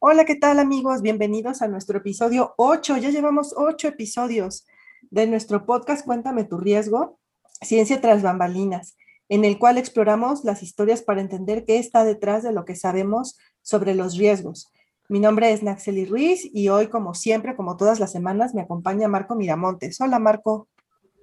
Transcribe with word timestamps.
Hola, 0.00 0.24
¿qué 0.24 0.36
tal 0.36 0.60
amigos? 0.60 1.02
Bienvenidos 1.02 1.60
a 1.60 1.66
nuestro 1.66 1.98
episodio 1.98 2.54
8. 2.56 2.98
Ya 2.98 3.10
llevamos 3.10 3.52
8 3.56 3.88
episodios 3.88 4.64
de 5.10 5.26
nuestro 5.26 5.66
podcast 5.66 6.06
Cuéntame 6.06 6.44
tu 6.44 6.56
riesgo, 6.56 7.18
Ciencia 7.62 8.00
tras 8.00 8.22
bambalinas, 8.22 8.96
en 9.28 9.44
el 9.44 9.58
cual 9.58 9.76
exploramos 9.76 10.44
las 10.44 10.62
historias 10.62 11.02
para 11.02 11.20
entender 11.20 11.64
qué 11.64 11.78
está 11.78 12.04
detrás 12.04 12.44
de 12.44 12.52
lo 12.52 12.64
que 12.64 12.76
sabemos 12.76 13.36
sobre 13.62 13.96
los 13.96 14.16
riesgos. 14.16 14.72
Mi 15.08 15.18
nombre 15.18 15.52
es 15.52 15.64
Naxeli 15.64 16.04
Ruiz 16.04 16.48
y 16.52 16.68
hoy, 16.68 16.86
como 16.86 17.14
siempre, 17.14 17.56
como 17.56 17.76
todas 17.76 17.98
las 17.98 18.12
semanas, 18.12 18.54
me 18.54 18.60
acompaña 18.60 19.08
Marco 19.08 19.34
Miramontes. 19.34 20.00
Hola, 20.00 20.20
Marco. 20.20 20.68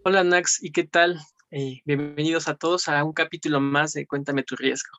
Hola, 0.03 0.25
Nax, 0.25 0.61
¿y 0.61 0.73
qué 0.73 0.83
tal? 0.83 1.21
Eh, 1.49 1.79
bienvenidos 1.85 2.49
a 2.49 2.55
todos 2.55 2.89
a 2.89 3.01
un 3.05 3.13
capítulo 3.13 3.61
más 3.61 3.93
de 3.93 4.05
Cuéntame 4.05 4.43
tu 4.43 4.57
riesgo. 4.57 4.97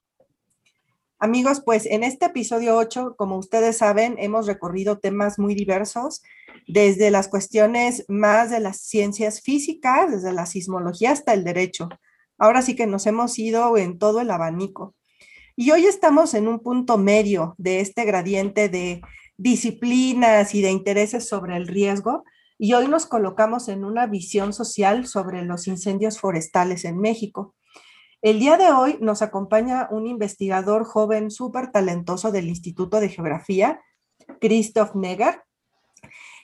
Amigos, 1.18 1.62
pues 1.64 1.86
en 1.86 2.02
este 2.02 2.26
episodio 2.26 2.76
8, 2.76 3.14
como 3.16 3.38
ustedes 3.38 3.78
saben, 3.78 4.16
hemos 4.18 4.46
recorrido 4.46 4.98
temas 4.98 5.38
muy 5.38 5.54
diversos, 5.54 6.22
desde 6.68 7.10
las 7.10 7.28
cuestiones 7.28 8.04
más 8.06 8.50
de 8.50 8.60
las 8.60 8.82
ciencias 8.82 9.40
físicas, 9.40 10.10
desde 10.10 10.34
la 10.34 10.44
sismología 10.44 11.12
hasta 11.12 11.32
el 11.32 11.42
derecho. 11.42 11.88
Ahora 12.36 12.60
sí 12.60 12.76
que 12.76 12.86
nos 12.86 13.06
hemos 13.06 13.38
ido 13.38 13.78
en 13.78 13.98
todo 13.98 14.20
el 14.20 14.30
abanico. 14.30 14.94
Y 15.56 15.70
hoy 15.70 15.86
estamos 15.86 16.34
en 16.34 16.48
un 16.48 16.60
punto 16.60 16.98
medio 16.98 17.54
de 17.56 17.80
este 17.80 18.04
gradiente 18.04 18.68
de 18.68 19.00
disciplinas 19.38 20.54
y 20.54 20.60
de 20.60 20.70
intereses 20.70 21.26
sobre 21.26 21.56
el 21.56 21.66
riesgo. 21.66 22.24
Y 22.58 22.74
hoy 22.74 22.88
nos 22.88 23.06
colocamos 23.06 23.68
en 23.68 23.86
una 23.86 24.06
visión 24.06 24.52
social 24.52 25.06
sobre 25.06 25.42
los 25.46 25.66
incendios 25.66 26.20
forestales 26.20 26.84
en 26.84 26.98
México. 26.98 27.54
El 28.22 28.40
día 28.40 28.56
de 28.56 28.72
hoy 28.72 28.98
nos 29.00 29.20
acompaña 29.20 29.88
un 29.90 30.06
investigador 30.06 30.84
joven 30.84 31.30
súper 31.30 31.70
talentoso 31.70 32.32
del 32.32 32.48
Instituto 32.48 32.98
de 32.98 33.10
Geografía, 33.10 33.80
Christoph 34.40 34.94
Neger. 34.94 35.42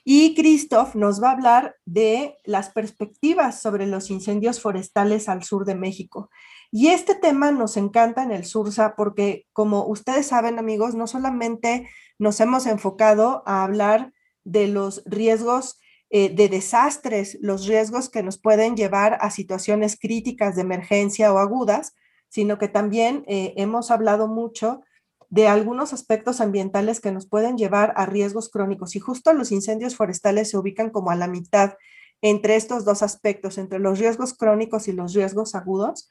Y 0.04 0.34
Christoph 0.34 0.94
nos 0.96 1.22
va 1.22 1.30
a 1.30 1.32
hablar 1.32 1.76
de 1.84 2.36
las 2.44 2.70
perspectivas 2.70 3.62
sobre 3.62 3.86
los 3.86 4.10
incendios 4.10 4.60
forestales 4.60 5.28
al 5.28 5.44
sur 5.44 5.64
de 5.64 5.76
México. 5.76 6.28
Y 6.70 6.88
este 6.88 7.14
tema 7.14 7.52
nos 7.52 7.76
encanta 7.76 8.22
en 8.22 8.32
el 8.32 8.44
Sursa 8.44 8.94
porque, 8.96 9.46
como 9.52 9.86
ustedes 9.86 10.26
saben, 10.26 10.58
amigos, 10.58 10.94
no 10.94 11.06
solamente 11.06 11.88
nos 12.18 12.40
hemos 12.40 12.66
enfocado 12.66 13.42
a 13.46 13.62
hablar 13.62 14.12
de 14.44 14.66
los 14.68 15.02
riesgos 15.06 15.78
eh, 16.14 16.28
de 16.28 16.50
desastres, 16.50 17.38
los 17.40 17.66
riesgos 17.66 18.10
que 18.10 18.22
nos 18.22 18.36
pueden 18.36 18.76
llevar 18.76 19.16
a 19.22 19.30
situaciones 19.30 19.98
críticas 19.98 20.56
de 20.56 20.60
emergencia 20.60 21.32
o 21.32 21.38
agudas, 21.38 21.94
sino 22.28 22.58
que 22.58 22.68
también 22.68 23.24
eh, 23.26 23.54
hemos 23.56 23.90
hablado 23.90 24.28
mucho 24.28 24.82
de 25.30 25.48
algunos 25.48 25.94
aspectos 25.94 26.42
ambientales 26.42 27.00
que 27.00 27.12
nos 27.12 27.26
pueden 27.26 27.56
llevar 27.56 27.94
a 27.96 28.04
riesgos 28.04 28.50
crónicos. 28.50 28.94
Y 28.94 29.00
justo 29.00 29.32
los 29.32 29.52
incendios 29.52 29.96
forestales 29.96 30.50
se 30.50 30.58
ubican 30.58 30.90
como 30.90 31.10
a 31.10 31.16
la 31.16 31.28
mitad 31.28 31.76
entre 32.20 32.56
estos 32.56 32.84
dos 32.84 33.02
aspectos, 33.02 33.56
entre 33.56 33.78
los 33.78 33.98
riesgos 33.98 34.34
crónicos 34.34 34.88
y 34.88 34.92
los 34.92 35.14
riesgos 35.14 35.54
agudos. 35.54 36.10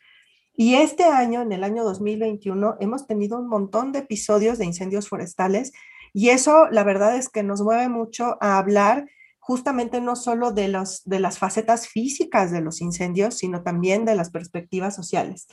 Y 0.56 0.74
este 0.78 1.04
año, 1.04 1.44
en 1.44 1.52
el 1.52 1.64
año 1.64 1.84
2021, 1.84 2.78
hemos 2.80 3.06
tenido 3.06 3.38
un 3.38 3.48
montón 3.48 3.92
de 3.92 4.00
episodios 4.00 4.58
de 4.58 4.66
incendios 4.66 5.08
forestales 5.08 5.74
y 6.12 6.30
eso, 6.30 6.70
la 6.72 6.84
verdad 6.84 7.16
es 7.16 7.30
que 7.30 7.44
nos 7.44 7.62
mueve 7.62 7.88
mucho 7.88 8.38
a 8.42 8.58
hablar 8.58 9.06
justamente 9.42 10.00
no 10.00 10.16
solo 10.16 10.52
de, 10.52 10.68
los, 10.68 11.04
de 11.04 11.20
las 11.20 11.40
facetas 11.40 11.88
físicas 11.88 12.52
de 12.52 12.62
los 12.62 12.80
incendios, 12.80 13.36
sino 13.36 13.64
también 13.64 14.06
de 14.06 14.16
las 14.16 14.30
perspectivas 14.30 14.96
sociales. 14.96 15.48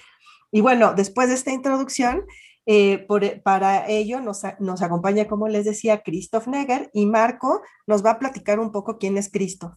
Y 0.53 0.60
bueno, 0.60 0.93
después 0.94 1.28
de 1.28 1.34
esta 1.34 1.53
introducción, 1.53 2.25
eh, 2.66 3.06
para 3.43 3.88
ello 3.88 4.21
nos, 4.21 4.43
nos, 4.60 4.82
acompaña, 4.82 5.26
como 5.26 5.49
les 5.49 5.65
decía, 5.65 6.03
Christoph 6.03 6.49
Neger 6.49 6.91
y 6.93 7.06
Marco 7.06 7.62
nos 7.87 8.04
va 8.04 8.12
a 8.12 8.19
platicar 8.19 8.60
un 8.60 8.72
poco 8.72 8.99
quién 8.99 9.16
es 9.16 9.31
Christoph. 9.32 9.75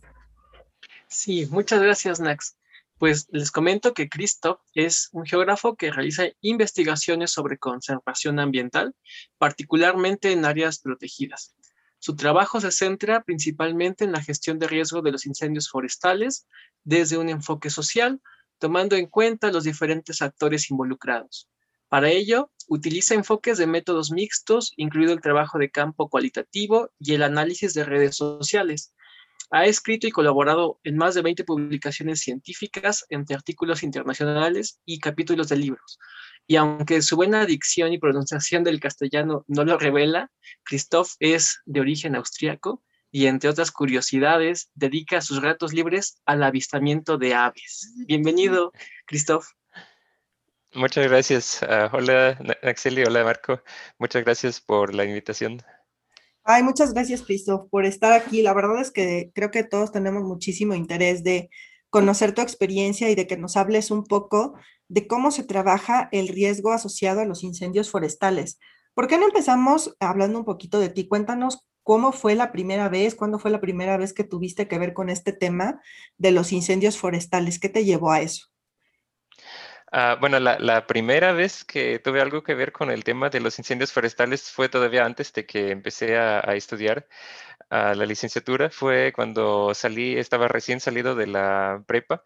Sí, 1.07 1.47
muchas 1.49 1.81
gracias, 1.81 2.19
Nax. 2.19 2.57
Pues 2.97 3.27
les 3.31 3.49
comento 3.49 3.93
que 3.93 4.09
Christoph 4.09 4.59
es 4.75 5.07
un 5.13 5.25
geógrafo 5.25 5.75
que 5.75 5.89
realiza 5.89 6.25
investigaciones 6.41 7.31
sobre 7.31 7.57
conservación 7.57 8.39
ambiental, 8.39 8.93
particularmente 9.37 10.33
en 10.33 10.43
áreas 10.43 10.79
protegidas. 10.79 11.55
Su 12.03 12.15
trabajo 12.15 12.59
se 12.59 12.71
centra 12.71 13.21
principalmente 13.21 14.05
en 14.05 14.11
la 14.11 14.23
gestión 14.23 14.57
de 14.57 14.67
riesgo 14.67 15.03
de 15.03 15.11
los 15.11 15.27
incendios 15.27 15.69
forestales 15.69 16.47
desde 16.83 17.19
un 17.19 17.29
enfoque 17.29 17.69
social, 17.69 18.19
tomando 18.57 18.95
en 18.95 19.05
cuenta 19.05 19.51
los 19.51 19.65
diferentes 19.65 20.23
actores 20.23 20.71
involucrados. 20.71 21.47
Para 21.89 22.09
ello, 22.09 22.49
utiliza 22.67 23.13
enfoques 23.13 23.59
de 23.59 23.67
métodos 23.67 24.09
mixtos, 24.09 24.73
incluido 24.77 25.13
el 25.13 25.21
trabajo 25.21 25.59
de 25.59 25.69
campo 25.69 26.09
cualitativo 26.09 26.89
y 26.97 27.13
el 27.13 27.21
análisis 27.21 27.75
de 27.75 27.83
redes 27.83 28.15
sociales. 28.15 28.95
Ha 29.51 29.65
escrito 29.65 30.07
y 30.07 30.11
colaborado 30.11 30.79
en 30.83 30.97
más 30.97 31.13
de 31.13 31.21
20 31.21 31.43
publicaciones 31.43 32.21
científicas 32.21 33.05
entre 33.09 33.35
artículos 33.35 33.83
internacionales 33.83 34.79
y 34.85 34.97
capítulos 34.97 35.49
de 35.49 35.57
libros, 35.57 35.99
y 36.51 36.57
aunque 36.57 37.01
su 37.01 37.15
buena 37.15 37.45
dicción 37.45 37.93
y 37.93 37.97
pronunciación 37.97 38.65
del 38.65 38.81
castellano 38.81 39.45
no 39.47 39.63
lo 39.63 39.77
revela, 39.77 40.29
Christoph 40.65 41.13
es 41.21 41.61
de 41.63 41.79
origen 41.79 42.13
austriaco 42.13 42.83
y 43.09 43.27
entre 43.27 43.49
otras 43.49 43.71
curiosidades 43.71 44.69
dedica 44.75 45.21
sus 45.21 45.41
ratos 45.41 45.71
libres 45.71 46.21
al 46.25 46.43
avistamiento 46.43 47.17
de 47.17 47.35
aves. 47.35 47.93
Bienvenido, 48.05 48.73
Christoph. 49.05 49.45
Muchas 50.73 51.07
gracias. 51.07 51.63
Ah, 51.63 51.89
hola, 51.93 52.37
Axeli. 52.63 53.03
Hola, 53.03 53.23
Marco. 53.23 53.63
Muchas 53.97 54.25
gracias 54.25 54.59
por 54.59 54.93
la 54.93 55.05
invitación. 55.05 55.61
Ay, 56.43 56.63
muchas 56.63 56.93
gracias, 56.93 57.21
Christoph, 57.21 57.69
por 57.69 57.85
estar 57.85 58.11
aquí. 58.11 58.41
La 58.41 58.53
verdad 58.53 58.81
es 58.81 58.91
que 58.91 59.31
creo 59.33 59.51
que 59.51 59.63
todos 59.63 59.93
tenemos 59.93 60.23
muchísimo 60.23 60.75
interés 60.75 61.23
de 61.23 61.49
conocer 61.89 62.33
tu 62.33 62.41
experiencia 62.41 63.09
y 63.09 63.15
de 63.15 63.25
que 63.25 63.37
nos 63.37 63.55
hables 63.55 63.89
un 63.89 64.03
poco 64.03 64.53
de 64.91 65.07
cómo 65.07 65.31
se 65.31 65.45
trabaja 65.45 66.09
el 66.11 66.27
riesgo 66.27 66.73
asociado 66.73 67.21
a 67.21 67.25
los 67.25 67.43
incendios 67.43 67.89
forestales. 67.89 68.59
¿Por 68.93 69.07
qué 69.07 69.17
no 69.17 69.25
empezamos 69.25 69.95
hablando 70.01 70.37
un 70.37 70.43
poquito 70.43 70.81
de 70.81 70.89
ti? 70.89 71.07
Cuéntanos 71.07 71.65
cómo 71.81 72.11
fue 72.11 72.35
la 72.35 72.51
primera 72.51 72.89
vez, 72.89 73.15
cuándo 73.15 73.39
fue 73.39 73.51
la 73.51 73.61
primera 73.61 73.95
vez 73.95 74.11
que 74.11 74.25
tuviste 74.25 74.67
que 74.67 74.77
ver 74.77 74.93
con 74.93 75.09
este 75.09 75.31
tema 75.31 75.81
de 76.17 76.31
los 76.31 76.51
incendios 76.51 76.97
forestales. 76.97 77.57
¿Qué 77.57 77.69
te 77.69 77.85
llevó 77.85 78.11
a 78.11 78.19
eso? 78.19 78.47
Ah, 79.93 80.17
bueno, 80.19 80.39
la, 80.39 80.87
primera 80.87 81.31
vez 81.31 81.63
que 81.63 81.99
tuve 81.99 82.19
algo 82.19 82.43
que 82.43 82.53
ver 82.53 82.73
con 82.73 82.91
el 82.91 83.05
tema 83.05 83.29
de 83.29 83.39
los 83.39 83.59
incendios 83.59 83.93
forestales 83.93 84.51
fue 84.51 84.67
todavía 84.67 85.05
antes 85.05 85.31
de 85.31 85.45
que 85.45 85.71
empecé 85.71 86.17
a, 86.17 86.39
estudiar 86.53 87.07
la 87.71 88.05
licenciatura. 88.05 88.69
Fue 88.69 89.13
cuando 89.15 89.73
salí, 89.73 90.17
estaba 90.17 90.47
recién 90.47 90.79
salido 90.79 91.15
de 91.15 91.27
la 91.27 91.83
prepa. 91.87 92.23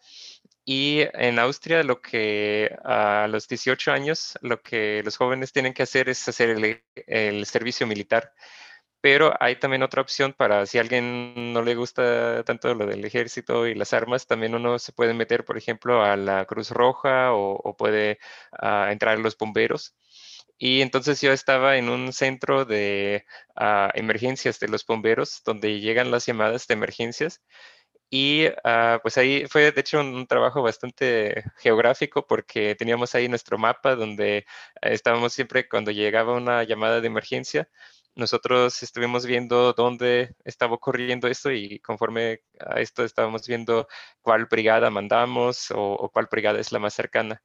Y 0.65 1.01
en 1.13 1.37
Austria, 1.39 1.83
lo 1.83 2.01
que 2.01 2.75
a 2.83 3.27
los 3.29 3.47
18 3.47 3.91
años, 3.91 4.37
lo 4.41 4.61
que 4.61 5.01
los 5.03 5.17
jóvenes 5.17 5.53
tienen 5.53 5.73
que 5.73 5.83
hacer 5.83 6.09
es 6.09 6.27
hacer 6.27 6.81
el, 7.07 7.45
servicio 7.45 7.85
militar 7.87 8.33
pero 9.01 9.33
hay 9.39 9.57
también 9.57 9.83
otra 9.83 10.01
opción 10.01 10.33
para 10.33 10.65
si 10.65 10.79
a 10.79 10.81
alguien 10.81 11.53
no 11.53 11.61
le 11.61 11.75
gusta 11.75 12.43
tanto 12.43 12.73
lo 12.73 12.87
del 12.87 13.05
ejército 13.05 13.67
y 13.67 13.75
las 13.75 13.93
armas, 13.93 14.25
también 14.25 14.55
uno 14.55 14.79
se 14.79 14.93
puede 14.93 15.13
meter, 15.13 15.45
por 15.45 15.57
ejemplo, 15.57 16.03
a 16.03 16.17
la 16.17 16.45
Cruz 16.45 16.71
Roja 16.71 17.33
o, 17.33 17.75
puede 17.77 18.17
ah, 18.51 18.89
entrar 18.91 19.17
a 19.17 19.21
los 19.21 19.37
bomberos. 19.37 19.95
Y 20.57 20.81
entonces 20.81 21.21
yo 21.21 21.31
estaba 21.33 21.77
en 21.77 21.89
un 21.89 22.13
centro 22.13 22.65
de 22.65 23.25
ah, 23.55 23.91
emergencias 23.95 24.59
de 24.59 24.67
los 24.69 24.85
bomberos, 24.85 25.41
donde 25.45 25.79
llegan 25.79 26.11
las 26.11 26.25
llamadas 26.25 26.67
de 26.67 26.73
emergencias. 26.75 27.41
Y 28.09 28.45
ah, 28.63 28.99
pues 29.01 29.17
ahí 29.17 29.45
fue 29.49 29.71
de 29.71 29.81
hecho 29.81 29.99
un, 29.99 30.27
trabajo 30.27 30.61
bastante 30.61 31.43
geográfico 31.57 32.25
porque 32.27 32.75
teníamos 32.75 33.15
ahí 33.15 33.27
nuestro 33.27 33.57
mapa 33.57 33.95
donde 33.95 34.45
estábamos 34.81 35.33
siempre 35.33 35.67
cuando 35.67 35.91
llegaba 35.91 36.33
una 36.33 36.63
llamada 36.63 37.01
de 37.01 37.07
emergencia, 37.07 37.69
nosotros 38.15 38.81
estuvimos 38.81 39.25
viendo 39.25 39.73
dónde 39.73 40.35
estaba 40.45 40.75
ocurriendo 40.75 41.27
esto 41.27 41.51
y 41.51 41.79
conforme 41.79 42.41
a 42.59 42.79
esto 42.79 43.03
estábamos 43.03 43.45
viendo 43.45 43.87
cuál 44.21 44.45
brigada 44.45 44.89
mandamos 44.89 45.67
o, 45.75 46.09
cuál 46.13 46.27
brigada 46.31 46.59
es 46.59 46.71
la 46.71 46.79
más 46.79 46.93
cercana. 46.93 47.43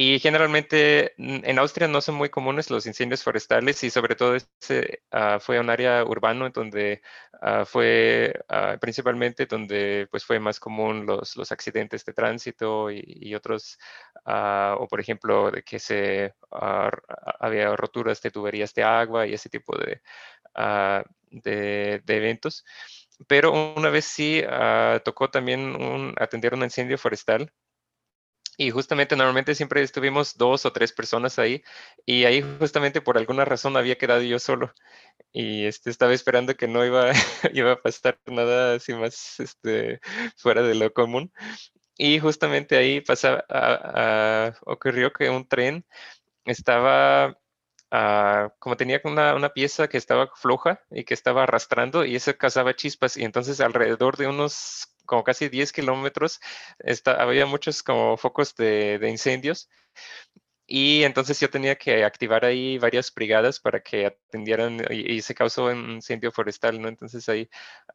Y 0.00 0.20
generalmente 0.20 1.14
mm, 1.18 1.40
en 1.42 1.58
Austria 1.58 1.88
no 1.88 2.00
son 2.00 2.14
muy 2.14 2.28
comunes 2.30 2.70
los 2.70 2.86
incendios 2.86 3.24
forestales 3.24 3.82
y 3.82 3.90
sobre 3.90 4.14
todo 4.14 4.36
ese 4.36 5.02
ah, 5.10 5.38
fue 5.40 5.58
un 5.58 5.70
área 5.70 6.04
urbano 6.04 6.48
donde 6.50 7.02
ah, 7.42 7.64
fue 7.64 8.32
ah, 8.48 8.76
principalmente 8.80 9.46
donde 9.46 10.06
pues 10.08 10.24
fue 10.24 10.38
más 10.38 10.60
común 10.60 11.04
los, 11.04 11.36
los 11.36 11.50
accidentes 11.50 12.04
de 12.04 12.12
tránsito 12.12 12.92
y, 12.92 13.34
otros, 13.34 13.78
o 14.24 14.86
por 14.88 15.00
ejemplo 15.00 15.50
de 15.50 15.62
que 15.64 15.78
se 15.80 16.32
había 17.40 17.74
roturas 17.76 18.22
de 18.22 18.30
tuberías 18.30 18.74
de 18.74 18.84
agua 18.84 19.26
y 19.26 19.34
ese 19.34 19.48
tipo 19.48 19.76
de, 19.76 20.00
de, 21.30 22.02
de 22.04 22.16
eventos. 22.16 22.64
Pero 23.26 23.52
una 23.74 23.90
vez 23.90 24.04
sí 24.04 24.42
tocó 25.04 25.28
también 25.30 25.60
un, 25.74 26.14
atender 26.18 26.54
un 26.54 26.62
incendio 26.62 26.98
forestal 26.98 27.52
y 28.58 28.70
justamente 28.70 29.16
normalmente 29.16 29.54
siempre 29.54 29.82
estuvimos 29.82 30.36
dos 30.36 30.66
o 30.66 30.72
tres 30.72 30.92
personas 30.92 31.38
ahí 31.38 31.62
y 32.04 32.24
ahí 32.24 32.44
justamente 32.58 33.00
por 33.00 33.16
alguna 33.16 33.46
razón 33.46 33.76
había 33.78 33.96
quedado 33.96 34.20
yo 34.20 34.38
solo 34.38 34.74
y 35.32 35.66
este, 35.66 35.90
estaba 35.90 36.12
esperando 36.12 36.56
que 36.56 36.68
no 36.68 36.84
iba, 36.84 37.12
iba 37.52 37.72
a 37.72 37.80
pasar 37.80 38.18
nada 38.26 38.74
así 38.74 38.92
más 38.94 39.40
este, 39.40 40.00
fuera 40.36 40.62
de 40.62 40.74
lo 40.74 40.92
común. 40.92 41.32
Y 41.96 42.20
justamente 42.20 42.76
ahí 42.76 43.00
pasaba, 43.00 43.44
ocurrió 44.66 45.12
que 45.12 45.30
un 45.30 45.46
tren 45.48 45.84
estaba, 46.44 47.38
ah, 47.90 48.52
como 48.58 48.76
tenía 48.76 49.00
una, 49.04 49.34
una, 49.34 49.50
pieza 49.50 49.88
que 49.88 49.98
estaba 49.98 50.30
floja 50.34 50.80
y 50.90 51.04
que 51.04 51.14
estaba 51.14 51.44
arrastrando 51.44 52.04
y 52.04 52.16
eso 52.16 52.36
causaba 52.36 52.76
chispas 52.76 53.16
y 53.16 53.24
entonces 53.24 53.60
alrededor 53.60 54.16
de 54.16 54.28
unos 54.28 54.88
como 55.08 55.24
casi 55.24 55.48
10 55.48 55.72
kilómetros, 55.72 56.40
había 57.06 57.46
muchos 57.46 57.82
como 57.82 58.16
focos 58.16 58.54
de, 58.54 59.00
incendios 59.08 59.68
y 60.66 61.02
entonces 61.04 61.40
yo 61.40 61.50
tenía 61.50 61.76
que 61.76 62.04
activar 62.04 62.44
ahí 62.44 62.78
varias 62.78 63.12
brigadas 63.12 63.58
para 63.58 63.80
que 63.82 64.06
atendieran 64.06 64.84
y, 64.90 65.22
se 65.22 65.34
causó 65.34 65.66
un 65.66 65.92
incendio 65.92 66.30
forestal, 66.30 66.80
¿no? 66.80 66.88
Entonces 66.88 67.28
ahí 67.28 67.48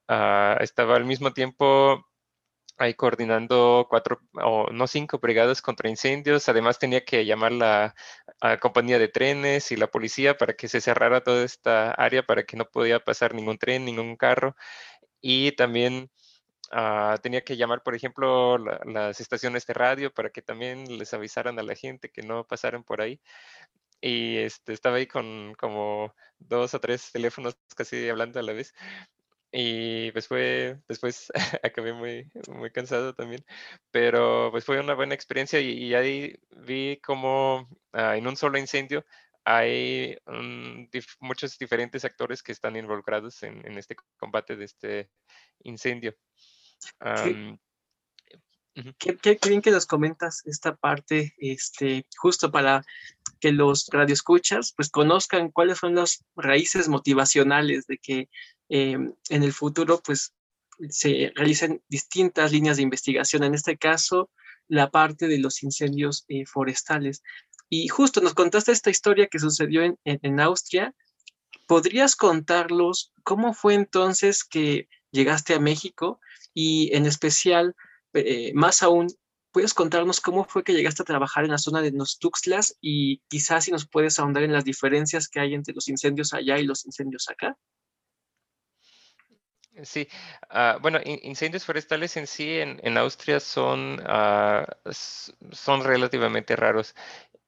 ah, 0.07 0.57
estaba 0.61 0.95
al 0.95 1.05
mismo 1.05 1.33
tiempo 1.33 2.03
ahí 2.77 2.93
coordinando 2.95 3.87
cuatro 3.89 4.19
o 4.33 4.69
no 4.71 4.87
cinco 4.87 5.19
brigadas 5.19 5.61
contra 5.61 5.89
incendios. 5.89 6.49
Además 6.49 6.79
tenía 6.79 7.05
que 7.05 7.25
llamar 7.25 7.51
la 7.51 7.95
a 8.41 8.59
compañía 8.59 8.99
de 8.99 9.07
trenes 9.07 9.71
y 9.71 9.75
la 9.77 9.87
policía 9.87 10.37
para 10.37 10.53
que 10.53 10.67
se 10.67 10.81
cerrara 10.81 11.21
toda 11.23 11.43
esta 11.43 11.91
área 11.91 12.23
para 12.23 12.43
que 12.43 12.57
no 12.57 12.65
podía 12.65 12.99
pasar 12.99 13.33
ningún 13.35 13.57
tren, 13.57 13.85
ningún 13.85 14.15
carro. 14.17 14.55
Y 15.21 15.53
también 15.53 16.11
Ah, 16.71 17.17
tenía 17.21 17.41
que 17.43 17.55
llamar, 17.57 17.83
por 17.83 17.95
ejemplo, 17.95 18.57
las 18.57 19.19
estaciones 19.21 19.65
de 19.67 19.73
radio 19.75 20.11
para 20.13 20.31
que 20.31 20.41
también 20.41 20.85
les 20.97 21.13
avisaran 21.13 21.59
a 21.59 21.63
la 21.63 21.75
gente 21.75 22.09
que 22.09 22.23
no 22.23 22.45
pasaran 22.47 22.83
por 22.83 23.01
ahí. 23.01 23.21
Y 24.01 24.37
este, 24.37 24.73
estaba 24.73 24.97
ahí 24.97 25.07
con 25.07 25.55
como 25.55 26.13
dos 26.39 26.73
o 26.73 26.79
tres 26.79 27.11
teléfonos 27.11 27.57
casi 27.75 28.09
hablando 28.09 28.39
a 28.39 28.43
la 28.43 28.53
vez. 28.53 28.73
Y 29.55 30.11
pues 30.13 30.27
fue, 30.27 30.79
después 30.87 31.31
acabé 31.63 31.93
muy, 31.93 32.27
muy 32.49 32.71
cansado 32.71 33.13
también, 33.13 33.45
pero 33.91 34.49
pues 34.49 34.65
fue 34.65 34.79
una 34.79 34.95
buena 34.95 35.13
experiencia 35.13 35.59
y, 35.59 35.93
ahí 35.93 36.35
vi 36.49 36.99
como 37.03 37.69
ah, 37.91 38.17
en 38.17 38.25
un 38.25 38.35
solo 38.35 38.57
incendio 38.57 39.05
hay 39.45 40.17
muchos 41.19 41.57
diferentes 41.57 42.03
actores 42.05 42.41
que 42.41 42.51
están 42.53 42.75
involucrados 42.77 43.43
en, 43.43 43.63
en, 43.67 43.77
este 43.77 43.95
combate 44.17 44.55
de 44.55 44.65
este 44.65 45.09
incendio. 45.63 46.15
qué, 48.97 49.39
bien 49.47 49.61
que 49.61 49.71
nos 49.71 49.85
comentas 49.85 50.41
esta 50.45 50.75
parte, 50.75 51.35
este, 51.37 52.05
justo 52.17 52.51
para 52.51 52.83
que 53.39 53.51
los 53.51 53.87
radioescuchas 53.91 54.73
pues 54.75 54.89
conozcan 54.89 55.51
cuáles 55.51 55.79
son 55.79 55.95
las 55.95 56.23
raíces 56.35 56.87
motivacionales 56.87 57.85
de 57.85 57.97
que 57.97 58.29
em, 58.69 59.13
en 59.29 59.43
el 59.43 59.53
futuro 59.53 60.01
pues 60.03 60.33
se 60.89 61.31
realicen 61.35 61.81
distintas 61.87 62.51
líneas 62.51 62.77
de 62.77 62.83
investigación, 62.83 63.43
en 63.43 63.53
este 63.53 63.77
caso 63.77 64.29
la 64.67 64.91
parte 64.91 65.27
de 65.27 65.39
los 65.39 65.63
incendios 65.63 66.25
eh, 66.27 66.45
forestales. 66.45 67.21
Y 67.69 67.87
justo 67.87 68.21
nos 68.21 68.33
contaste 68.33 68.71
esta 68.71 68.89
historia 68.89 69.27
que 69.27 69.39
sucedió 69.39 69.81
en, 70.03 70.39
Austria. 70.39 70.93
¿Podrías 71.67 72.15
contarlos 72.15 73.13
cómo 73.23 73.53
fue 73.53 73.73
entonces 73.73 74.43
que 74.43 74.87
llegaste 75.11 75.53
a 75.53 75.59
México 75.59 76.19
y 76.53 76.95
en 76.95 77.05
especial, 77.05 77.75
eh, 78.13 78.51
más 78.53 78.83
aún, 78.83 79.07
¿puedes 79.51 79.73
contarnos 79.73 80.21
cómo 80.21 80.45
fue 80.45 80.63
que 80.63 80.73
llegaste 80.73 81.03
a 81.03 81.05
trabajar 81.05 81.45
en 81.45 81.51
la 81.51 81.57
zona 81.57 81.81
de 81.81 81.91
los 81.91 82.19
Tuxtlas 82.19 82.77
y 82.81 83.21
quizás 83.27 83.65
si 83.65 83.71
nos 83.71 83.87
puedes 83.87 84.19
ahondar 84.19 84.43
en 84.43 84.53
las 84.53 84.65
diferencias 84.65 85.27
que 85.27 85.39
hay 85.39 85.53
entre 85.53 85.73
los 85.73 85.87
incendios 85.87 86.33
allá 86.33 86.59
y 86.59 86.65
los 86.65 86.85
incendios 86.85 87.29
acá? 87.29 87.57
Sí, 89.81 90.07
ah, 90.49 90.77
bueno, 90.81 90.99
incendios 91.03 91.65
forestales 91.65 92.15
en 92.17 92.27
sí 92.27 92.59
en, 92.59 92.97
Austria 92.97 93.39
son, 93.39 93.99
ah, 94.05 94.65
son 95.51 95.83
relativamente 95.83 96.55
raros 96.55 96.93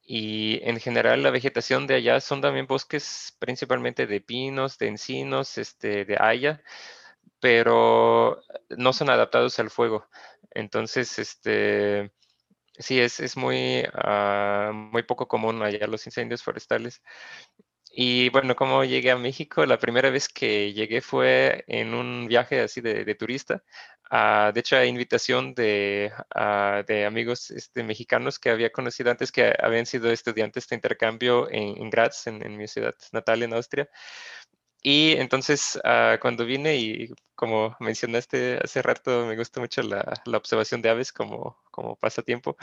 y 0.02 0.60
en 0.68 0.80
general 0.80 1.22
la 1.22 1.30
vegetación 1.30 1.86
de 1.86 1.94
allá 1.96 2.20
son 2.20 2.40
también 2.40 2.66
bosques 2.66 3.36
principalmente 3.38 4.06
de 4.08 4.20
pinos, 4.20 4.76
de 4.78 4.88
encinos, 4.88 5.56
este, 5.58 6.04
de 6.04 6.16
haya, 6.20 6.62
pero 7.40 8.42
no 8.70 8.92
son 8.92 9.10
adaptados 9.10 9.58
al 9.60 9.70
fuego. 9.70 10.08
Entonces, 10.52 11.18
este, 11.20 12.12
sí, 12.78 13.00
es, 13.00 13.20
es 13.20 13.36
muy, 13.36 13.84
ah, 13.94 14.72
muy 14.74 15.02
poco 15.04 15.28
común 15.28 15.62
allá 15.62 15.86
los 15.88 16.06
incendios 16.06 16.42
forestales. 16.42 17.02
Y 17.98 18.28
bueno, 18.28 18.54
como 18.56 18.84
llegué 18.84 19.10
a 19.10 19.16
México, 19.16 19.64
la 19.64 19.78
primera 19.78 20.10
vez 20.10 20.28
que 20.28 20.74
llegué 20.74 21.00
fue 21.00 21.64
en 21.66 21.94
un 21.94 22.26
viaje 22.28 22.60
así 22.60 22.82
de, 22.82 23.14
turista. 23.14 23.62
Ah, 24.10 24.52
de 24.52 24.60
hecho, 24.60 24.76
a 24.76 24.84
invitación 24.84 25.54
de, 25.54 26.12
ah, 26.34 26.82
de 26.86 27.06
amigos 27.06 27.50
este, 27.50 27.82
mexicanos 27.82 28.38
que 28.38 28.50
había 28.50 28.70
conocido 28.70 29.10
antes 29.10 29.32
que 29.32 29.54
habían 29.58 29.86
sido 29.86 30.10
estudiantes 30.12 30.68
de 30.68 30.76
intercambio 30.76 31.50
en, 31.50 31.82
en 31.82 31.88
Graz, 31.88 32.26
en, 32.26 32.44
en 32.44 32.58
mi 32.58 32.68
ciudad 32.68 32.94
natal 33.12 33.42
en 33.42 33.54
Austria. 33.54 33.88
Y 34.82 35.12
entonces, 35.16 35.80
ah, 35.82 36.18
cuando 36.20 36.44
vine 36.44 36.76
y 36.76 37.08
como 37.34 37.76
mencionaste 37.80 38.58
hace 38.62 38.82
rato, 38.82 39.26
me 39.26 39.36
gusta 39.36 39.58
mucho 39.58 39.82
la, 39.82 40.22
la, 40.26 40.36
observación 40.36 40.82
de 40.82 40.90
aves 40.90 41.12
como, 41.12 41.62
como 41.70 41.96
pasatiempo. 41.96 42.56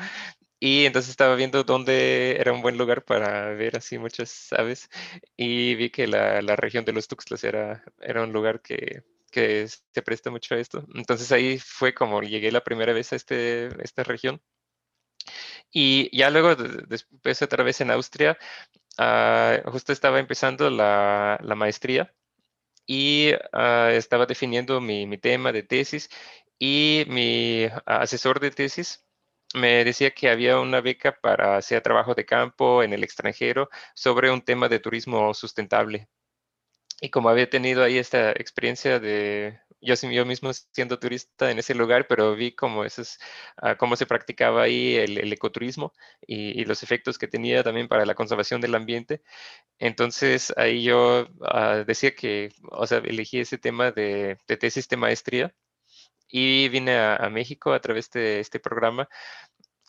Y 0.63 0.85
entonces 0.85 1.11
estaba 1.11 1.35
viendo 1.35 1.63
dónde 1.63 2.37
era 2.39 2.53
un 2.53 2.61
buen 2.61 2.77
lugar 2.77 3.03
para 3.03 3.49
ver 3.53 3.75
así 3.77 3.97
muchas 3.97 4.53
aves 4.53 4.89
y 5.35 5.75
vi 5.75 5.89
que 5.89 6.07
la, 6.07 6.41
la 6.41 6.55
región 6.55 6.85
de 6.85 6.93
los 6.93 7.07
Tuxtlas 7.07 7.43
era, 7.43 7.83
era 7.99 8.23
un 8.23 8.31
lugar 8.31 8.61
que, 8.61 9.03
que 9.31 9.67
se 9.67 10.01
presta 10.01 10.31
mucho 10.31 10.55
a 10.55 10.59
esto. 10.59 10.85
Entonces 10.95 11.31
ahí 11.31 11.59
fue 11.59 11.93
como 11.93 12.21
llegué 12.21 12.51
la 12.51 12.63
primera 12.63 12.93
vez 12.93 13.11
a 13.13 13.17
este, 13.17 13.69
esta 13.83 14.03
región. 14.03 14.41
Y 15.71 16.15
ya 16.15 16.29
luego, 16.29 16.55
después 16.55 17.41
otra 17.41 17.63
vez 17.63 17.81
en 17.81 17.91
Austria, 17.91 18.37
Ah, 18.97 19.61
justo 19.65 19.91
estaba 19.91 20.19
empezando 20.19 20.69
la, 20.69 21.39
maestría 21.55 22.13
y 22.87 23.31
ah, 23.53 23.91
estaba 23.93 24.25
definiendo 24.27 24.81
mi, 24.81 25.17
tema 25.17 25.51
de 25.51 25.63
tesis 25.63 26.09
y 26.59 27.05
mi 27.07 27.67
asesor 27.85 28.39
de 28.39 28.51
tesis 28.51 29.05
me 29.53 29.83
decía 29.85 30.11
que 30.11 30.29
había 30.29 30.59
una 30.59 30.81
beca 30.81 31.17
para 31.21 31.57
hacer 31.57 31.81
trabajo 31.81 32.15
de 32.15 32.25
campo 32.25 32.83
en 32.83 32.93
el 32.93 33.03
extranjero 33.03 33.69
sobre 33.95 34.31
un 34.31 34.41
tema 34.41 34.69
de 34.69 34.79
turismo 34.79 35.33
sustentable. 35.33 36.09
Y 37.01 37.09
como 37.09 37.29
había 37.29 37.49
tenido 37.49 37.83
ahí 37.83 37.97
esta 37.97 38.31
experiencia 38.31 38.99
de 38.99 39.59
yo, 39.83 39.95
yo 40.09 40.25
mismo 40.25 40.51
siendo 40.53 40.99
turista 40.99 41.51
en 41.51 41.59
ese 41.59 41.75
lugar, 41.75 42.07
pero 42.07 42.35
vi 42.35 42.53
cómo, 42.55 42.85
esos, 42.85 43.19
ah, 43.57 43.75
cómo 43.77 43.95
se 43.95 44.05
practicaba 44.05 44.63
ahí 44.63 44.95
el, 44.95 45.31
ecoturismo 45.33 45.93
y, 46.25 46.63
los 46.65 46.83
efectos 46.83 47.17
que 47.17 47.27
tenía 47.27 47.63
también 47.63 47.87
para 47.87 48.05
la 48.05 48.15
conservación 48.15 48.61
del 48.61 48.75
ambiente. 48.75 49.21
Entonces 49.79 50.53
ahí 50.57 50.83
yo 50.83 51.27
ah, 51.41 51.83
decía 51.85 52.15
que, 52.15 52.51
o 52.71 52.87
sea, 52.87 52.99
elegí 52.99 53.39
ese 53.39 53.57
tema 53.57 53.91
de, 53.91 54.37
de 54.47 54.57
tesis 54.57 54.87
de 54.89 54.97
maestría 54.97 55.53
y 56.35 56.67
vine 56.69 56.97
a, 56.97 57.29
México 57.29 57.73
a 57.73 57.79
través 57.79 58.09
de 58.09 58.39
este 58.39 58.59
programa 58.59 59.07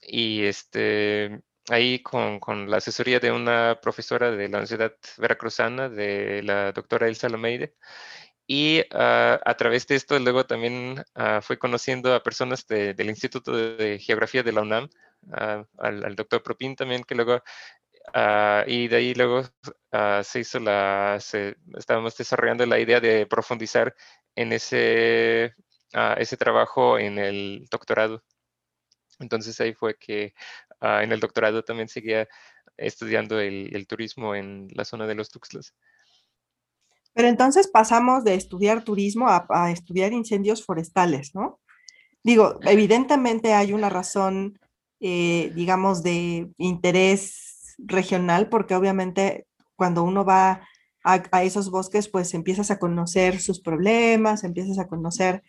y 0.03 0.45
este 0.45 1.41
ahí 1.71 2.01
con, 2.01 2.39
con, 2.41 2.71
la 2.71 2.77
asesoría 2.79 3.19
de 3.19 3.33
una 3.33 3.81
profesora 3.81 4.31
de 4.31 4.49
la 4.49 4.59
Universidad 4.59 4.93
Veracruzana, 5.17 5.89
de 5.89 6.43
la 6.43 6.73
doctora 6.73 7.09
Elsa 7.09 7.31
Lomeide, 7.31 7.75
y 8.47 8.83
ah, 8.93 9.41
a 9.45 9.55
través 9.57 9.87
de 9.87 9.95
esto 9.95 10.19
luego 10.19 10.45
también 10.45 11.03
uh, 11.17 11.41
fui 11.41 11.57
conociendo 11.57 12.15
a 12.15 12.23
personas 12.23 12.67
del 12.67 13.09
Instituto 13.09 13.53
de, 13.77 13.99
Geografía 13.99 14.43
de 14.43 14.53
la 14.53 14.63
UNAM, 14.63 14.91
ah, 15.33 15.65
al, 15.79 16.15
doctor 16.17 16.43
Propin 16.43 16.77
también, 16.77 17.05
que 17.05 17.15
luego, 17.15 17.43
y 18.67 18.89
de 18.89 18.97
ahí 18.97 19.15
luego 19.15 19.45
se 20.25 20.41
hizo 20.41 20.61
la, 20.61 21.17
estábamos 21.79 22.17
desarrollando 22.19 22.67
la 22.67 22.79
idea 22.79 23.01
de 23.01 23.27
profundizar 23.27 23.95
en 24.37 24.53
ese, 24.53 25.55
ese 26.19 26.37
trabajo 26.37 26.99
en 26.99 27.19
el 27.19 27.67
doctorado. 27.71 28.23
Entonces 29.21 29.61
ahí 29.61 29.75
fue 29.75 29.97
que 29.97 30.35
ah, 30.81 31.03
en 31.03 31.13
el 31.13 31.21
doctorado 31.21 31.63
también 31.63 31.89
seguía 31.89 32.29
estudiando 32.77 33.39
el, 33.39 33.87
turismo 33.87 34.35
en 34.35 34.69
la 34.73 34.85
zona 34.85 35.07
de 35.07 35.15
los 35.15 35.31
Tuxtlas. 35.31 35.75
Pero 37.13 37.29
entonces 37.29 37.69
pasamos 37.69 38.25
de 38.25 38.35
estudiar 38.35 38.83
turismo 38.83 39.29
a, 39.29 39.71
estudiar 39.71 40.13
incendios 40.13 40.65
forestales, 40.65 41.33
¿no? 41.35 41.61
Digo, 42.25 42.59
evidentemente 42.63 43.53
hay 43.53 43.73
una 43.73 43.89
razón, 43.89 44.59
eh, 44.99 45.53
digamos, 45.55 46.03
de 46.03 46.51
interés 46.57 47.77
regional, 47.79 48.49
porque 48.49 48.75
obviamente 48.75 49.47
cuando 49.77 50.03
uno 50.03 50.25
va 50.25 50.67
a, 51.05 51.23
a, 51.31 51.45
esos 51.45 51.71
bosques, 51.71 52.09
pues 52.09 52.35
empiezas 52.35 52.73
a 52.73 52.79
conocer 52.81 53.41
sus 53.41 53.61
problemas, 53.61 54.43
empiezas 54.43 54.79
a 54.81 54.89
conocer 54.89 55.45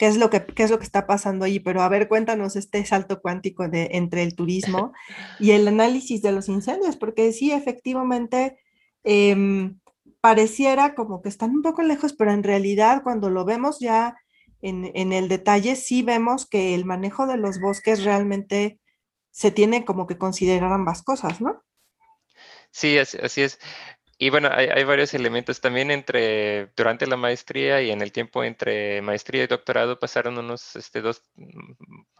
qué 0.00 0.06
es 0.06 0.16
lo 0.16 0.30
que, 0.30 0.46
es 0.56 0.70
lo 0.70 0.78
que 0.78 0.84
está 0.86 1.06
pasando 1.06 1.44
ahí, 1.44 1.60
pero 1.60 1.82
a 1.82 1.88
ver, 1.90 2.08
cuéntanos 2.08 2.56
este 2.56 2.82
salto 2.86 3.20
cuántico 3.20 3.68
de, 3.68 3.90
entre 3.92 4.22
el 4.22 4.34
turismo 4.34 4.94
y 5.38 5.50
el 5.50 5.68
análisis 5.68 6.22
de 6.22 6.32
los 6.32 6.48
incendios, 6.48 6.96
porque 6.96 7.30
sí, 7.34 7.52
efectivamente, 7.52 8.56
em, 9.04 9.78
pareciera 10.22 10.94
como 10.94 11.20
que 11.20 11.28
están 11.28 11.50
un 11.50 11.60
poco 11.60 11.82
lejos, 11.82 12.14
pero 12.14 12.32
en 12.32 12.42
realidad 12.42 13.02
cuando 13.02 13.28
lo 13.28 13.44
vemos 13.44 13.78
ya 13.78 14.16
en, 14.62 14.90
en, 14.94 15.12
el 15.12 15.28
detalle, 15.28 15.76
sí 15.76 16.00
vemos 16.00 16.48
que 16.48 16.74
el 16.74 16.86
manejo 16.86 17.26
de 17.26 17.36
los 17.36 17.60
bosques 17.60 18.02
realmente 18.02 18.80
se 19.30 19.50
tiene 19.50 19.84
como 19.84 20.06
que 20.06 20.16
considerar 20.16 20.72
ambas 20.72 21.02
cosas, 21.02 21.42
¿no? 21.42 21.62
Sí, 22.70 22.96
así 22.96 23.42
es. 23.42 23.58
Y 24.22 24.28
bueno, 24.28 24.50
hay, 24.52 24.84
varios 24.84 25.14
elementos 25.14 25.62
también 25.62 25.90
entre, 25.90 26.66
durante 26.76 27.06
la 27.06 27.16
maestría 27.16 27.80
y 27.80 27.90
en 27.90 28.02
el 28.02 28.12
tiempo 28.12 28.44
entre 28.44 29.00
maestría 29.00 29.44
y 29.44 29.46
doctorado 29.46 29.98
pasaron 29.98 30.36
unos, 30.36 30.76
este, 30.76 31.00
dos, 31.00 31.22
mm, 31.36 31.72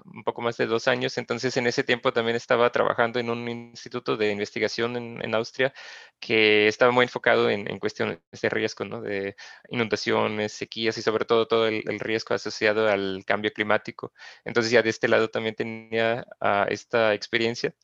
un 0.06 0.24
poco 0.24 0.40
más 0.40 0.56
de 0.56 0.64
dos 0.66 0.88
años. 0.88 1.18
Entonces, 1.18 1.58
en 1.58 1.66
ese 1.66 1.84
tiempo 1.84 2.10
también 2.14 2.36
estaba 2.36 2.72
trabajando 2.72 3.20
en 3.20 3.28
un 3.28 3.46
instituto 3.46 4.16
de 4.16 4.32
investigación 4.32 4.96
en, 4.96 5.34
Austria 5.34 5.74
que 6.18 6.68
estaba 6.68 6.90
muy 6.90 7.04
enfocado 7.04 7.50
en, 7.50 7.78
cuestiones 7.78 8.20
de 8.32 8.48
riesgo, 8.48 8.86
¿no? 8.86 9.02
De 9.02 9.36
inundaciones, 9.68 10.52
sequías 10.52 10.96
y 10.96 11.02
sobre 11.02 11.26
todo 11.26 11.46
todo 11.48 11.66
el, 11.68 12.00
riesgo 12.00 12.34
asociado 12.34 12.88
al 12.88 13.24
cambio 13.26 13.52
climático. 13.52 14.12
Entonces, 14.46 14.72
ya 14.72 14.82
de 14.82 14.88
este 14.90 15.08
lado 15.08 15.28
también 15.28 15.54
tenía 15.54 16.26
ah, 16.40 16.66
esta 16.70 17.12
experiencia. 17.12 17.74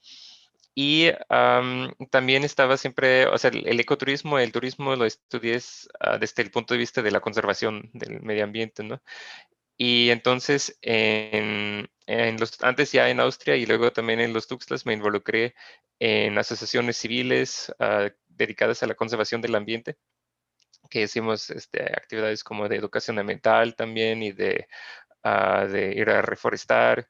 Y 0.79 1.11
también 2.11 2.45
estaba 2.45 2.77
siempre, 2.77 3.27
o 3.29 3.39
sea, 3.39 3.51
el, 3.51 3.81
ecoturismo, 3.81 4.39
el 4.39 4.53
turismo 4.53 4.95
lo 4.95 5.07
estudié 5.07 5.59
ah, 6.01 6.19
desde 6.19 6.43
el 6.43 6.51
punto 6.51 6.75
de 6.75 6.79
vista 6.79 7.01
de 7.01 7.11
la 7.11 7.21
conservación 7.21 7.89
del 7.95 8.21
medio 8.21 8.45
ambiente, 8.45 8.83
¿no? 8.85 9.01
Y 9.79 10.11
entonces, 10.11 10.79
en, 10.83 11.89
los, 12.39 12.63
antes 12.63 12.93
ya 12.93 13.09
en 13.09 13.21
Austria 13.21 13.57
y 13.57 13.65
luego 13.65 13.91
también 13.91 14.21
en 14.21 14.35
los 14.35 14.49
Tuxtlas 14.49 14.85
me 14.85 14.93
involucré 14.93 15.55
en 15.99 16.37
asociaciones 16.37 16.99
civiles 16.99 17.73
ah, 17.79 18.11
dedicadas 18.29 18.83
a 18.83 18.87
la 18.87 18.95
conservación 18.95 19.41
del 19.41 19.55
ambiente, 19.55 19.97
que 20.91 21.03
hicimos 21.03 21.49
este, 21.51 21.85
actividades 21.85 22.45
como 22.45 22.69
de 22.69 22.77
educación 22.77 23.19
ambiental 23.19 23.77
también 23.77 24.23
y 24.23 24.33
de, 24.33 24.69
ah, 25.25 25.67
de 25.67 25.95
ir 25.95 26.11
a 26.11 26.21
reforestar. 26.23 27.09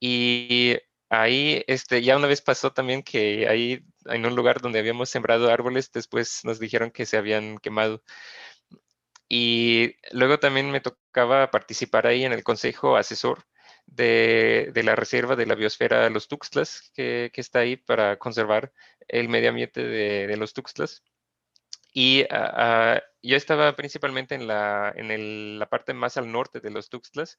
Y 0.00 0.78
Ahí, 1.14 1.62
este, 1.66 2.02
ya 2.02 2.16
una 2.16 2.26
vez 2.26 2.40
pasó 2.40 2.72
también 2.72 3.02
que 3.02 3.46
ahí, 3.46 3.84
en 4.06 4.24
un 4.24 4.34
lugar 4.34 4.62
donde 4.62 4.78
habíamos 4.78 5.10
sembrado 5.10 5.50
árboles, 5.50 5.92
después 5.92 6.40
nos 6.44 6.58
dijeron 6.58 6.90
que 6.90 7.04
se 7.04 7.18
habían 7.18 7.58
quemado. 7.58 8.02
Y 9.28 9.96
luego 10.12 10.38
también 10.38 10.70
me 10.70 10.80
tocaba 10.80 11.50
participar 11.50 12.06
ahí 12.06 12.24
en 12.24 12.32
el 12.32 12.42
consejo 12.42 12.96
asesor 12.96 13.44
de, 13.86 14.72
la 14.84 14.96
reserva 14.96 15.36
de 15.36 15.44
la 15.46 15.54
biosfera 15.54 16.08
Los 16.08 16.28
Tuxtlas, 16.28 16.90
que, 16.94 17.30
está 17.34 17.58
ahí 17.60 17.76
para 17.76 18.18
conservar 18.18 18.72
el 19.08 19.28
medio 19.28 19.50
ambiente 19.50 19.84
de, 19.84 20.36
los 20.38 20.54
Tuxtlas. 20.54 21.02
Y 21.92 22.26
yo 23.22 23.36
estaba 23.36 23.76
principalmente 23.76 24.34
en, 24.34 24.46
la, 24.46 24.92
en 24.96 25.58
la 25.58 25.68
parte 25.68 25.92
más 25.92 26.16
al 26.16 26.32
norte 26.32 26.60
de 26.60 26.70
los 26.70 26.88
Tuxtlas, 26.88 27.38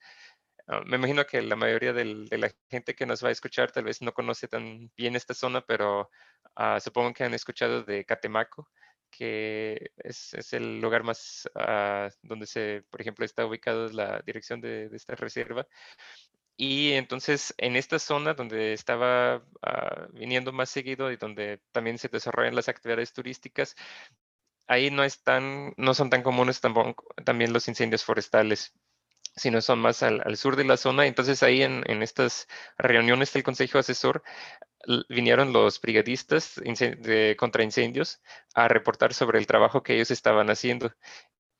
Ah, 0.67 0.81
me 0.85 0.95
imagino 0.95 1.25
que 1.25 1.41
la 1.41 1.55
mayoría 1.57 1.91
de 1.93 2.05
la 2.37 2.51
gente 2.69 2.95
que 2.95 3.05
nos 3.05 3.23
va 3.23 3.29
a 3.29 3.31
escuchar 3.31 3.71
tal 3.71 3.83
vez 3.83 4.01
no 4.01 4.13
conoce 4.13 4.47
tan 4.47 4.91
bien 4.95 5.15
esta 5.15 5.33
zona, 5.33 5.61
pero 5.61 6.09
ah, 6.55 6.79
supongo 6.79 7.13
que 7.13 7.23
han 7.25 7.33
escuchado 7.33 7.83
de 7.83 8.05
Catemaco, 8.05 8.69
que 9.09 9.91
es, 9.97 10.33
el 10.53 10.79
lugar 10.81 11.03
más 11.03 11.49
ah, 11.55 12.09
donde 12.21 12.47
se, 12.47 12.83
por 12.89 13.01
ejemplo, 13.01 13.25
está 13.25 13.45
ubicada 13.45 13.89
la 13.91 14.21
dirección 14.25 14.61
de, 14.61 14.89
esta 14.93 15.15
reserva. 15.15 15.67
Y 16.57 16.93
entonces 16.93 17.53
en 17.57 17.75
esta 17.75 17.99
zona 17.99 18.33
donde 18.35 18.73
estaba 18.73 19.43
viniendo 20.13 20.51
más 20.53 20.69
seguido 20.69 21.11
y 21.11 21.17
donde 21.17 21.61
también 21.71 21.97
se 21.97 22.09
desarrollan 22.09 22.55
las 22.55 22.69
actividades 22.69 23.13
turísticas, 23.13 23.75
ahí 24.67 24.91
no, 24.91 25.03
están, 25.03 25.73
no 25.77 25.93
son 25.93 26.09
tan 26.09 26.23
comunes 26.23 26.61
también 26.61 27.53
los 27.53 27.67
incendios 27.67 28.03
forestales 28.05 28.73
sino 29.35 29.61
son 29.61 29.79
más 29.79 30.03
al, 30.03 30.37
sur 30.37 30.55
de 30.55 30.65
la 30.65 30.77
zona. 30.77 31.05
Entonces 31.07 31.43
ahí 31.43 31.63
en, 31.63 31.83
estas 32.03 32.47
reuniones 32.77 33.33
del 33.33 33.43
Consejo 33.43 33.79
Asesor 33.79 34.23
vinieron 35.09 35.53
los 35.53 35.79
brigadistas 35.79 36.61
contra 37.37 37.63
incendios 37.63 38.21
a 38.53 38.67
reportar 38.67 39.13
sobre 39.13 39.39
el 39.39 39.47
trabajo 39.47 39.83
que 39.83 39.95
ellos 39.95 40.11
estaban 40.11 40.49
haciendo. 40.49 40.93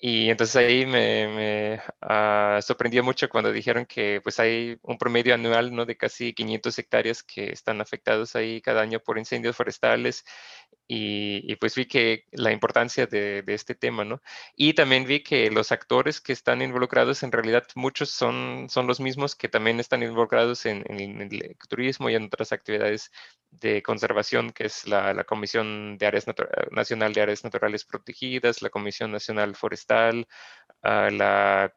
Y 0.06 0.30
entonces 0.30 0.58
ahí 0.58 0.86
me, 0.86 1.80
ah, 2.02 2.60
sorprendió 2.62 3.06
mucho 3.06 3.30
cuando 3.30 3.54
dijeron 3.54 3.86
que 3.86 4.20
pues 4.22 4.38
hay 4.38 4.78
un 4.82 4.98
promedio 4.98 5.34
anual 5.34 5.74
¿no? 5.74 5.86
de 5.86 5.96
casi 5.96 6.34
500 6.34 6.78
hectáreas 6.78 7.24
que 7.24 7.54
están 7.54 7.80
afectados 7.80 8.36
ahí 8.36 8.60
cada 8.60 8.82
año 8.82 9.00
por 9.00 9.18
incendios 9.18 9.56
forestales 9.56 10.26
y, 10.88 11.56
pues 11.56 11.76
vi 11.76 11.86
que 11.86 12.26
la 12.32 12.52
importancia 12.52 13.06
de, 13.08 13.44
este 13.48 13.76
tema, 13.76 14.04
¿no? 14.04 14.22
Y 14.58 14.74
también 14.74 15.06
vi 15.06 15.24
que 15.24 15.50
los 15.50 15.72
actores 15.72 16.20
que 16.20 16.34
están 16.34 16.62
involucrados, 16.62 17.24
en 17.24 17.32
realidad 17.32 17.66
muchos 17.76 18.10
son, 18.10 18.68
son 18.70 18.88
los 18.88 19.00
mismos 19.00 19.36
que 19.36 19.48
también 19.50 19.80
están 19.80 20.04
involucrados 20.04 20.66
en, 20.66 20.84
el 20.90 21.56
turismo 21.70 22.10
y 22.10 22.16
en 22.16 22.26
otras 22.26 22.52
actividades 22.52 23.12
de 23.60 23.82
conservación, 23.84 24.52
que 24.52 24.66
es 24.66 24.88
la, 24.88 25.24
Comisión 25.24 25.98
de 25.98 26.06
Áreas 26.06 26.26
Nacional 26.72 27.14
de 27.14 27.22
Áreas 27.22 27.44
Naturales 27.44 27.86
Protegidas, 27.86 28.62
la 28.62 28.70
Comisión 28.70 29.12
Nacional 29.12 29.56
Forestal, 29.56 30.28
la 30.82 31.74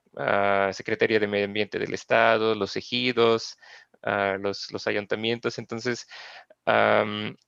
Secretaría 0.72 1.20
de 1.20 1.28
Medio 1.28 1.46
Ambiente 1.46 1.78
del 1.78 1.94
Estado, 1.94 2.54
los 2.54 2.76
ejidos, 2.76 3.56
los, 4.02 4.70
los, 4.72 4.86
ayuntamientos. 4.86 5.58
Entonces, 5.58 6.06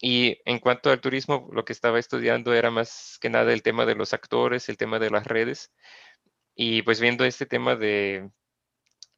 y 0.01 0.39
en 0.45 0.59
cuanto 0.61 0.91
al 0.91 1.01
turismo, 1.01 1.49
lo 1.53 1.65
que 1.65 1.73
estaba 1.73 1.99
estudiando 1.99 2.55
era 2.55 2.71
más 2.71 3.19
que 3.21 3.31
nada 3.31 3.53
el 3.53 3.63
tema 3.63 3.87
de 3.87 3.95
los 3.95 4.13
actores, 4.15 4.69
el 4.69 4.77
tema 4.77 4.99
de 4.99 5.11
las 5.11 5.27
redes. 5.27 5.73
Y 6.55 6.83
pues 6.83 7.01
viendo 7.01 7.25
este 7.25 7.47
tema 7.47 7.77
de, 7.77 8.31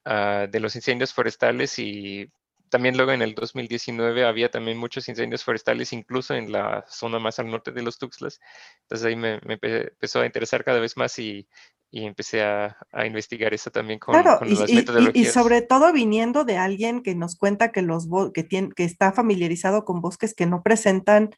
ah, 0.05 0.47
de 0.51 0.61
los 0.61 0.77
incendios 0.77 1.15
forestales 1.15 1.79
y 1.79 2.31
también 2.71 2.97
luego 2.97 3.13
en 3.13 3.23
el 3.23 3.35
2019 3.35 4.25
había 4.25 4.51
también 4.51 4.79
muchos 4.79 5.09
incendios 5.09 5.45
forestales, 5.45 5.93
incluso 5.93 6.35
en 6.35 6.53
la 6.53 6.85
zona 6.89 7.19
más 7.19 7.39
al 7.39 7.51
norte 7.51 7.73
de 7.73 7.83
los 7.83 7.99
Tuxtlas. 7.99 8.41
Entonces 8.83 9.07
ahí 9.07 9.17
me, 9.17 9.41
me 9.45 9.59
empezó 9.63 10.21
a 10.21 10.27
interesar 10.27 10.65
cada 10.65 10.81
vez 10.81 10.97
más 10.97 11.19
y, 11.19 11.47
y 11.91 12.05
empecé 12.05 12.43
a, 12.43 12.77
investigar 13.05 13.53
eso 13.53 13.71
también 13.71 13.99
con, 13.99 14.15
las 14.15 14.41
metodologías. 14.71 15.29
Y, 15.29 15.31
sobre 15.31 15.61
todo 15.61 15.93
viniendo 15.93 16.45
de 16.45 16.57
alguien 16.57 17.03
que 17.03 17.15
nos 17.15 17.37
cuenta 17.37 17.73
que, 17.73 17.83
los 17.83 18.09
que, 18.33 18.45
tiene, 18.45 18.71
que 18.75 18.85
está 18.85 19.13
familiarizado 19.13 19.85
con 19.85 20.01
bosques 20.01 20.35
que 20.35 20.47
no 20.47 20.63
presentan, 20.63 21.31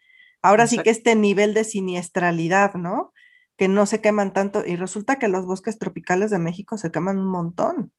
ahora 0.42 0.66
sí 0.66 0.78
que 0.78 0.90
este 0.90 1.14
nivel 1.14 1.54
de 1.54 1.64
siniestralidad, 1.64 2.74
¿no? 2.74 3.12
Que 3.56 3.68
no 3.68 3.86
se 3.86 4.00
queman 4.02 4.34
tanto. 4.34 4.62
Y 4.66 4.76
resulta 4.76 5.18
que 5.18 5.28
los 5.28 5.46
bosques 5.46 5.78
tropicales 5.78 6.30
de 6.30 6.38
México 6.38 6.76
se 6.76 6.90
queman 6.90 7.18
un 7.18 7.30
montón. 7.30 7.92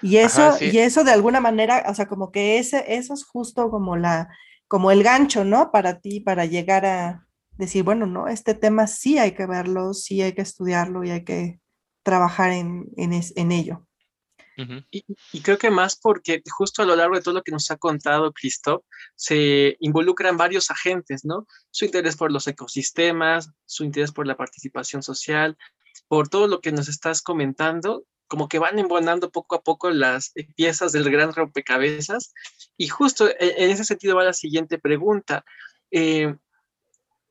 Y 0.00 0.16
eso, 0.16 0.56
y 0.60 0.78
eso 0.78 1.04
de 1.04 1.12
alguna 1.12 1.40
manera, 1.40 1.84
o 1.88 1.94
sea, 1.94 2.06
como 2.06 2.32
que 2.32 2.58
ese, 2.58 2.84
eso 2.88 3.14
es 3.14 3.24
justo 3.24 3.70
como 3.70 3.96
la, 3.96 4.28
como 4.68 4.90
el 4.90 5.02
gancho, 5.02 5.44
¿no? 5.44 5.70
Para 5.70 6.00
ti, 6.00 6.20
para 6.20 6.46
llegar 6.46 6.86
a 6.86 7.26
decir, 7.58 7.82
bueno, 7.84 8.06
no, 8.06 8.28
este 8.28 8.54
tema 8.54 8.86
sí 8.86 9.18
hay 9.18 9.32
que 9.32 9.46
verlo, 9.46 9.92
sí 9.94 10.22
hay 10.22 10.34
que 10.34 10.42
estudiarlo 10.42 11.04
y 11.04 11.10
hay 11.10 11.24
que 11.24 11.60
trabajar 12.02 12.52
en, 12.52 12.86
en, 12.96 13.52
ello. 13.52 13.86
y, 14.90 15.40
creo 15.42 15.58
que 15.58 15.70
más 15.70 15.96
porque 15.96 16.42
justo 16.50 16.82
a 16.82 16.86
lo 16.86 16.96
largo 16.96 17.14
de 17.14 17.22
todo 17.22 17.34
lo 17.34 17.42
que 17.42 17.52
nos 17.52 17.70
ha 17.70 17.76
contado 17.76 18.32
Cristo, 18.32 18.84
se 19.14 19.76
involucran 19.80 20.36
varios 20.36 20.70
agentes, 20.70 21.24
¿no? 21.24 21.46
Su 21.70 21.84
interés 21.84 22.16
por 22.16 22.32
los 22.32 22.48
ecosistemas, 22.48 23.50
su 23.66 23.84
interés 23.84 24.10
por 24.10 24.26
la 24.26 24.36
participación 24.36 25.02
social, 25.02 25.56
por 26.08 26.28
todo 26.28 26.48
lo 26.48 26.60
que 26.60 26.72
nos 26.72 26.88
estás 26.88 27.22
comentando, 27.22 28.04
como 28.32 28.48
que 28.48 28.58
van 28.58 28.78
embonando 28.78 29.30
poco 29.30 29.56
a 29.56 29.62
poco 29.62 29.90
las 29.90 30.32
piezas 30.56 30.92
del 30.92 31.10
gran 31.10 31.34
rompecabezas. 31.34 32.32
Y 32.78 32.88
justo 32.88 33.28
e, 33.28 33.36
en 33.58 33.70
ese 33.70 33.84
sentido 33.84 34.16
va 34.16 34.24
la 34.24 34.32
siguiente 34.32 34.78
pregunta. 34.78 35.44
Eh, 35.90 36.34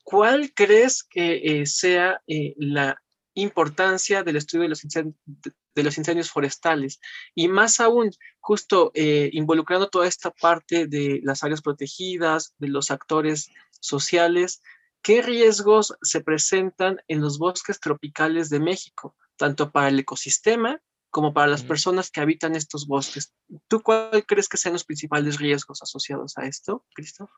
¿Cuál 0.03 0.53
crees 0.53 1.01
que 1.01 1.61
eh, 1.61 1.65
sea 1.65 2.21
eh, 2.27 2.53
la 2.57 3.01
importancia 3.33 4.21
del 4.21 4.35
estudio 4.35 4.61
de 4.61 4.69
los, 4.69 4.81
de 4.83 5.83
los 5.83 5.97
incendios 5.97 6.29
forestales 6.29 6.99
y 7.33 7.47
más 7.47 7.79
aún 7.79 8.11
justo 8.39 8.91
eh, 8.93 9.31
involucrando 9.33 9.89
toda 9.89 10.05
esta 10.05 10.29
parte 10.29 10.85
de 10.85 11.19
las 11.23 11.43
áreas 11.43 11.63
protegidas, 11.63 12.53
de 12.59 12.67
los 12.67 12.91
actores 12.91 13.49
sociales, 13.79 14.61
¿qué 15.01 15.23
riesgos 15.23 15.95
se 16.03 16.21
presentan 16.21 17.01
en 17.07 17.21
los 17.21 17.39
bosques 17.39 17.79
tropicales 17.79 18.51
de 18.51 18.59
México, 18.59 19.15
tanto 19.35 19.71
para 19.71 19.87
el 19.87 19.97
ecosistema 19.97 20.79
como 21.11 21.33
para 21.33 21.47
las 21.47 21.63
personas 21.63 22.09
que 22.09 22.21
habitan 22.21 22.55
estos 22.55 22.87
bosques? 22.87 23.33
¿Tú 23.67 23.81
cuál 23.81 24.25
crees 24.25 24.49
que 24.49 24.57
sean 24.57 24.73
los 24.73 24.85
principales 24.85 25.37
riesgos 25.37 25.83
asociados 25.83 26.37
a 26.37 26.47
esto, 26.47 26.85
Cristo? 26.93 27.29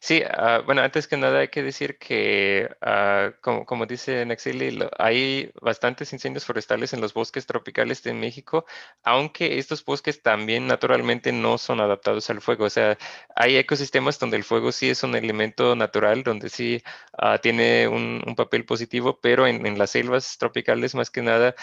Sí, 0.00 0.22
ah, 0.26 0.62
bueno, 0.64 0.80
antes 0.82 1.06
que 1.06 1.16
nada 1.16 1.40
hay 1.40 1.48
que 1.48 1.62
decir 1.62 1.98
que, 1.98 2.68
ah, 2.80 3.32
como, 3.42 3.86
dice 3.86 4.24
Naxili, 4.24 4.78
hay 4.98 5.52
bastantes 5.60 6.12
incendios 6.14 6.46
forestales 6.46 6.92
en 6.94 7.00
los 7.02 7.12
bosques 7.12 7.46
tropicales 7.46 8.02
de 8.02 8.14
México, 8.14 8.64
aunque 9.04 9.58
estos 9.58 9.84
bosques 9.84 10.22
también 10.22 10.66
naturalmente 10.66 11.30
no 11.32 11.58
son 11.58 11.80
adaptados 11.80 12.30
al 12.30 12.40
fuego. 12.40 12.64
O 12.64 12.70
sea, 12.70 12.96
hay 13.36 13.56
ecosistemas 13.56 14.18
donde 14.18 14.38
el 14.38 14.44
fuego 14.44 14.72
sí 14.72 14.88
es 14.88 15.02
un 15.02 15.14
elemento 15.14 15.76
natural, 15.76 16.22
donde 16.22 16.48
sí 16.48 16.82
ah, 17.18 17.38
tiene 17.38 17.86
un, 17.86 18.34
papel 18.36 18.64
positivo, 18.64 19.18
pero 19.20 19.46
en, 19.46 19.78
las 19.78 19.90
selvas 19.90 20.38
tropicales 20.38 20.94
más 20.94 21.10
que 21.10 21.22
nada 21.22 21.54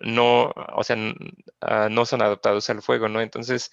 no, 0.00 0.52
o 0.74 0.84
sea, 0.84 0.96
no 1.90 2.04
son 2.06 2.22
adaptados 2.22 2.70
al 2.70 2.82
fuego, 2.82 3.08
¿no? 3.08 3.20
Entonces, 3.20 3.72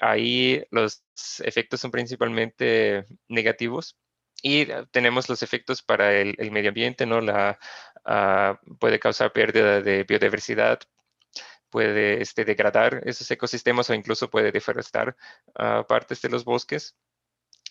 ahí 0.00 0.64
los 0.70 1.02
efectos 1.40 1.80
son 1.80 1.90
principalmente 1.90 3.04
negativos 3.28 3.96
y 4.42 4.62
eh, 4.62 4.86
tenemos 4.90 5.28
los 5.28 5.42
efectos 5.42 5.82
para 5.82 6.12
el, 6.14 6.36
medio 6.50 6.68
ambiente, 6.70 7.06
¿no? 7.06 7.20
La, 7.20 7.58
ah, 8.04 8.60
puede 8.78 8.98
causar 8.98 9.32
pérdida 9.32 9.80
de 9.80 10.04
biodiversidad, 10.04 10.80
puede 11.70 12.22
este, 12.22 12.44
degradar 12.44 13.02
esos 13.04 13.30
ecosistemas 13.30 13.90
o 13.90 13.94
incluso 13.94 14.30
puede 14.30 14.52
deforestar 14.52 15.16
ah, 15.56 15.84
partes 15.88 16.22
de 16.22 16.28
los 16.28 16.44
bosques. 16.44 16.96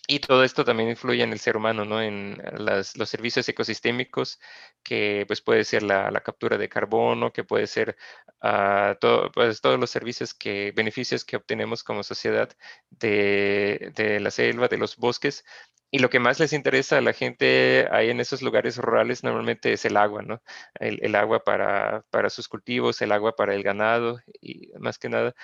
Y 0.08 0.20
todo 0.20 0.44
esto 0.44 0.64
también 0.64 0.88
influye 0.90 1.22
en 1.24 1.32
el 1.32 1.40
ser 1.40 1.56
humano, 1.56 1.84
¿no? 1.84 2.00
En 2.00 2.40
los 2.58 3.08
servicios 3.08 3.48
ecosistémicos, 3.48 4.38
que 4.84 5.24
pues 5.26 5.40
puede 5.42 5.64
ser 5.64 5.82
la, 5.82 6.10
captura 6.20 6.56
de 6.58 6.68
carbono, 6.68 7.32
que 7.32 7.42
puede 7.42 7.66
ser 7.66 7.96
ah, 8.40 8.96
pues, 9.34 9.60
todos 9.60 9.80
los 9.80 9.90
servicios 9.90 10.32
que, 10.32 10.72
beneficios 10.76 11.24
que 11.24 11.36
obtenemos 11.36 11.82
como 11.82 12.04
sociedad 12.04 12.48
de, 12.90 13.92
de, 13.96 14.20
la 14.20 14.30
selva, 14.30 14.68
de 14.68 14.78
los 14.78 14.96
bosques. 14.96 15.44
Y 15.90 15.98
lo 15.98 16.10
que 16.10 16.20
más 16.20 16.38
les 16.40 16.52
interesa 16.52 16.98
a 16.98 17.00
la 17.00 17.12
gente 17.12 17.88
ahí 17.90 18.10
en 18.10 18.20
esos 18.20 18.42
lugares 18.42 18.76
rurales 18.76 19.24
normalmente 19.24 19.72
es 19.72 19.84
el 19.84 19.96
agua, 19.96 20.22
¿no? 20.22 20.42
El, 20.74 20.98
el 21.02 21.14
agua 21.16 21.42
para, 21.44 22.04
para 22.10 22.30
sus 22.30 22.48
cultivos, 22.48 23.00
el 23.02 23.12
agua 23.12 23.34
para 23.36 23.54
el 23.54 23.62
ganado 23.62 24.20
y 24.40 24.70
más 24.78 24.98
que 24.98 25.08
nada. 25.08 25.34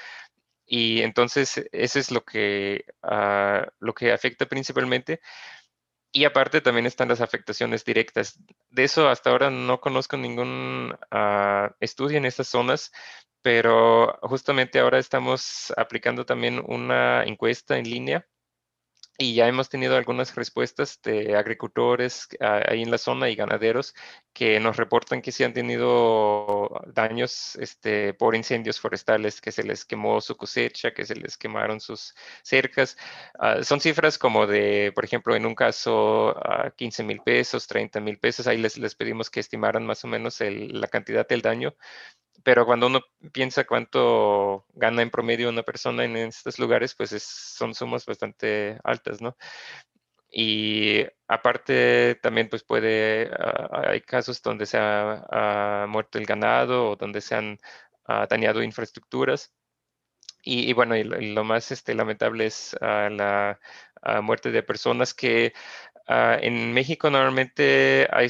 Y 0.74 1.02
entonces 1.02 1.68
eso 1.72 1.98
es 1.98 2.10
lo 2.10 2.24
que, 2.24 2.86
ah, 3.02 3.66
lo 3.80 3.92
que 3.94 4.10
afecta 4.10 4.46
principalmente. 4.46 5.20
Y 6.12 6.24
aparte 6.24 6.62
también 6.62 6.86
están 6.86 7.08
las 7.08 7.20
afectaciones 7.20 7.84
directas. 7.84 8.38
De 8.70 8.84
eso 8.84 9.08
hasta 9.08 9.30
ahora 9.30 9.50
no 9.50 9.80
conozco 9.82 10.16
ningún 10.16 10.96
ah, 11.10 11.74
estudio 11.80 12.16
en 12.18 12.24
estas 12.26 12.48
zonas, 12.48 12.90
pero 13.42 14.18
justamente 14.22 14.78
ahora 14.80 14.98
estamos 14.98 15.74
aplicando 15.76 16.24
también 16.26 16.62
una 16.66 17.24
encuesta 17.24 17.78
en 17.78 17.84
línea 17.90 18.26
y 19.18 19.34
ya 19.34 19.46
hemos 19.46 19.68
tenido 19.68 19.96
algunas 19.96 20.34
respuestas 20.34 21.00
de 21.02 21.36
agricultores 21.36 22.28
ah, 22.40 22.62
ahí 22.66 22.82
en 22.82 22.90
la 22.90 22.98
zona 22.98 23.28
y 23.28 23.36
ganaderos 23.36 23.94
que 24.32 24.58
nos 24.60 24.76
reportan 24.76 25.20
que 25.20 25.32
sí 25.32 25.44
han 25.44 25.52
tenido 25.52 26.70
daños 26.86 27.56
este, 27.56 28.14
por 28.14 28.34
incendios 28.34 28.80
forestales, 28.80 29.40
que 29.40 29.52
se 29.52 29.62
les 29.62 29.84
quemó 29.84 30.20
su 30.20 30.36
cosecha, 30.36 30.92
que 30.94 31.04
se 31.04 31.14
les 31.14 31.36
quemaron 31.36 31.80
sus 31.80 32.14
cercas. 32.42 32.96
Ah, 33.38 33.62
son 33.62 33.80
cifras 33.80 34.18
como 34.18 34.46
de, 34.46 34.92
por 34.94 35.04
ejemplo, 35.04 35.36
en 35.36 35.46
un 35.46 35.54
caso 35.54 36.34
15 36.76 37.02
mil 37.04 37.20
pesos, 37.20 37.66
30 37.66 38.00
mil 38.00 38.18
pesos. 38.18 38.46
Ahí 38.46 38.58
les, 38.58 38.78
les 38.78 38.94
pedimos 38.94 39.30
que 39.30 39.40
estimaran 39.40 39.84
más 39.86 40.04
o 40.04 40.08
menos 40.08 40.38
la 40.40 40.88
cantidad 40.88 41.28
del 41.28 41.42
daño 41.42 41.74
pero 42.44 42.66
cuando 42.66 42.86
uno 42.86 43.00
piensa 43.32 43.64
cuánto 43.64 44.66
gana 44.74 45.02
en 45.02 45.10
promedio 45.10 45.48
una 45.48 45.62
persona 45.62 46.04
en 46.04 46.16
estos 46.16 46.58
lugares, 46.58 46.94
pues 46.94 47.10
son 47.22 47.74
sumas 47.74 48.06
bastante 48.06 48.78
altas, 48.84 49.20
¿no? 49.20 49.36
Y 50.32 51.04
aparte 51.28 52.16
también 52.22 52.48
pues 52.48 52.64
puede, 52.64 53.30
ah, 53.38 53.82
hay 53.90 54.00
casos 54.00 54.40
donde 54.42 54.66
se 54.66 54.78
ha, 54.80 55.86
muerto 55.88 56.18
el 56.18 56.26
ganado 56.26 56.90
o 56.90 56.96
donde 56.96 57.20
se 57.20 57.34
han 57.34 57.58
ah, 58.06 58.26
dañado 58.28 58.62
infraestructuras. 58.62 59.52
Y, 60.44 60.72
bueno, 60.72 60.96
y 60.96 61.04
lo, 61.04 61.44
más 61.44 61.70
este, 61.70 61.94
lamentable 61.94 62.46
es 62.46 62.76
ah, 62.80 63.08
la 63.10 63.60
muerte 64.22 64.50
de 64.50 64.62
personas 64.64 65.14
que 65.14 65.52
Ah, 66.06 66.36
en 66.40 66.72
México 66.72 67.10
normalmente 67.10 68.08
hay, 68.12 68.28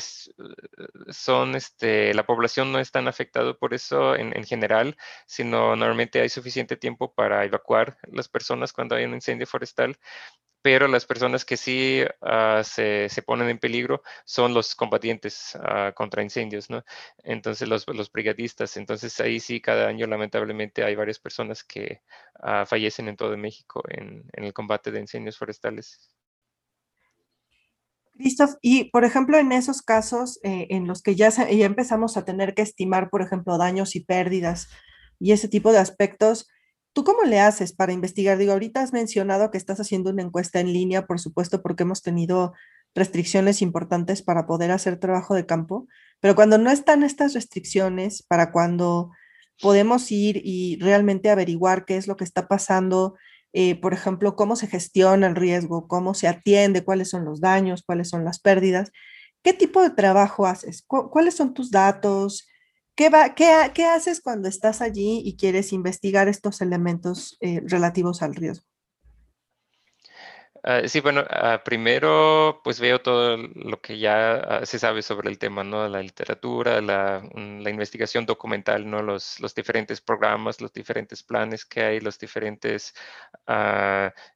son, 1.11 1.55
este, 1.57 2.15
la 2.15 2.27
población 2.27 2.71
no 2.73 2.79
es 2.79 2.91
tan 2.91 3.09
afectada 3.09 3.55
por 3.55 3.75
eso 3.75 4.15
en, 4.17 4.45
general, 4.45 4.97
sino 5.27 5.75
normalmente 5.77 6.21
hay 6.21 6.29
suficiente 6.29 6.77
tiempo 6.77 7.15
para 7.15 7.45
evacuar 7.45 7.99
las 8.11 8.29
personas 8.29 8.73
cuando 8.73 8.97
hay 8.97 9.05
un 9.05 9.15
incendio 9.15 9.47
forestal, 9.47 9.99
pero 10.63 10.89
las 10.89 11.07
personas 11.07 11.45
que 11.45 11.57
sí 11.57 12.03
ah, 12.23 12.63
se, 12.65 13.09
ponen 13.27 13.49
en 13.51 13.59
peligro 13.59 14.03
son 14.25 14.55
los 14.55 14.75
combatientes 14.75 15.57
ah, 15.63 15.93
contra 15.95 16.23
incendios, 16.23 16.71
¿no? 16.71 16.85
Entonces 17.25 17.69
los, 17.69 17.87
los, 17.89 18.13
brigadistas, 18.13 18.77
entonces 18.77 19.19
ahí 19.21 19.41
sí 19.41 19.61
cada 19.61 19.89
año 19.89 20.07
lamentablemente 20.07 20.85
hay 20.85 20.95
varias 20.97 21.19
personas 21.19 21.65
que 21.65 22.03
fallecen 22.67 23.09
en 23.09 23.17
todo 23.17 23.37
México 23.37 23.83
en 23.89 24.25
el 24.35 24.53
combate 24.53 24.91
de 24.93 25.01
incendios 25.01 25.39
forestales. 25.39 26.15
Christoph, 28.23 28.55
y 28.63 28.85
por 28.85 29.05
ejemplo, 29.05 29.39
en 29.39 29.53
esos 29.53 29.83
casos 29.83 30.41
eh, 30.43 30.69
en 30.71 30.87
los 30.87 31.03
que 31.03 31.15
ya, 31.15 31.29
ya 31.31 31.67
empezamos 31.67 32.17
a 32.17 32.25
tener 32.25 32.55
que 32.55 32.63
estimar, 32.63 33.11
por 33.11 33.23
ejemplo, 33.23 33.59
daños 33.59 33.95
y 33.97 34.01
pérdidas 34.01 34.69
y 35.21 35.33
ese 35.33 35.49
tipo 35.49 35.73
de 35.73 35.79
aspectos, 35.79 36.49
¿tú 36.93 37.05
cómo 37.05 37.23
le 37.23 37.41
haces 37.41 37.73
para 37.73 37.93
investigar? 37.93 38.39
Digo, 38.39 38.53
ahorita 38.53 38.81
has 38.81 38.93
mencionado 38.93 39.51
que 39.51 39.59
estás 39.59 39.79
haciendo 39.79 40.11
una 40.11 40.23
encuesta 40.23 40.61
en 40.61 40.73
línea, 40.73 41.07
por 41.07 41.21
supuesto, 41.21 41.63
porque 41.63 41.83
hemos 41.85 42.03
tenido 42.03 42.55
restricciones 42.95 43.63
importantes 43.63 44.23
para 44.23 44.47
poder 44.47 44.71
hacer 44.71 44.99
trabajo 44.99 45.35
de 45.35 45.47
campo, 45.47 45.87
pero 46.21 46.35
cuando 46.35 46.59
no 46.59 46.71
están 46.71 47.03
estas 47.03 47.35
restricciones, 47.35 48.23
para 48.23 48.53
cuando 48.53 49.11
podemos 49.61 50.11
ir 50.11 50.41
y 50.45 50.79
realmente 50.81 51.31
averiguar 51.31 51.85
qué 51.85 51.97
es 51.97 52.07
lo 52.07 52.17
que 52.17 52.25
está 52.25 52.49
pasando 52.49 53.15
eh, 53.53 53.81
por 53.81 53.93
ejemplo, 53.95 54.37
cómo 54.37 54.57
se 54.57 54.67
gestiona 54.67 55.27
el 55.27 55.37
riesgo, 55.37 55.89
cómo 55.89 56.15
se 56.15 56.29
atiende, 56.29 56.85
cuáles 56.85 57.11
son 57.11 57.25
los 57.25 57.41
daños, 57.41 57.83
cuáles 57.85 58.09
son 58.09 58.25
las 58.25 58.41
pérdidas. 58.41 58.91
¿Qué 59.43 59.53
tipo 59.53 59.83
de 59.83 59.91
trabajo 59.91 60.47
haces? 60.47 60.85
¿Cuáles 60.87 61.35
son 61.35 61.53
tus 61.55 61.71
datos? 61.71 62.49
¿Qué, 62.95 63.09
va, 63.09 63.35
qué, 63.35 63.85
haces 63.85 64.21
cuando 64.21 64.49
estás 64.49 64.81
allí 64.81 65.23
y 65.25 65.37
quieres 65.37 65.73
investigar 65.73 66.29
estos 66.29 66.61
elementos 66.61 67.37
eh, 67.41 67.61
relativos 67.65 68.23
al 68.23 68.35
riesgo? 68.35 68.72
Ah, 70.65 70.83
sí, 70.87 71.01
bueno, 71.01 71.25
ah, 71.29 71.61
primero 71.65 72.61
pues 72.63 72.79
veo 72.79 73.01
todo 73.03 73.37
lo 73.37 73.81
que 73.81 73.99
ya 73.99 74.35
ah, 74.37 74.67
se 74.67 74.79
sabe 74.79 75.03
sobre 75.03 75.29
el 75.29 75.37
tema, 75.39 75.65
¿no? 75.65 75.89
La 75.89 76.01
literatura, 76.01 76.81
la, 76.81 77.21
mm, 77.35 77.67
investigación 77.67 78.27
documental, 78.27 78.89
¿no? 78.89 79.03
Los, 79.03 79.41
los, 79.41 79.57
diferentes 79.57 80.01
programas, 80.01 80.61
los 80.61 80.73
diferentes 80.73 81.25
planes 81.25 81.65
que 81.65 81.83
hay, 81.83 82.01
las 82.01 82.17
diferentes 82.19 82.95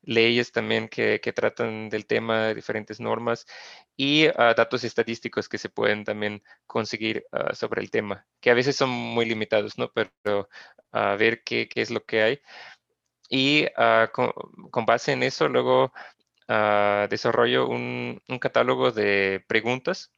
leyes 0.03 0.51
también 0.53 0.89
que, 0.89 1.21
que, 1.21 1.33
tratan 1.33 1.89
del 1.91 2.07
tema, 2.07 2.55
diferentes 2.55 2.99
normas 3.01 3.47
y 3.97 4.27
datos 4.27 4.85
estadísticos 4.85 5.49
que 5.49 5.59
se 5.59 5.69
pueden 5.69 6.05
también 6.05 6.43
conseguir 6.67 7.25
sobre 7.53 7.83
el 7.83 7.91
tema, 7.91 8.27
que 8.41 8.51
a 8.51 8.55
veces 8.55 8.77
son 8.77 8.91
muy 8.91 9.27
limitados, 9.27 9.79
¿no? 9.79 9.93
Pero 9.93 10.49
a 10.93 11.17
ver 11.17 11.43
qué, 11.45 11.69
qué, 11.69 11.83
es 11.83 11.91
lo 11.91 12.05
que 12.05 12.23
hay. 12.23 12.41
Y 13.29 13.67
con, 14.13 14.33
con, 14.71 14.87
base 14.87 15.13
en 15.13 15.23
eso, 15.23 15.49
luego 15.49 15.93
uh, 16.49 17.09
desarrollo 17.09 17.69
un, 17.69 18.21
catálogo 18.41 18.93
de 18.93 19.45
preguntas 19.49 20.13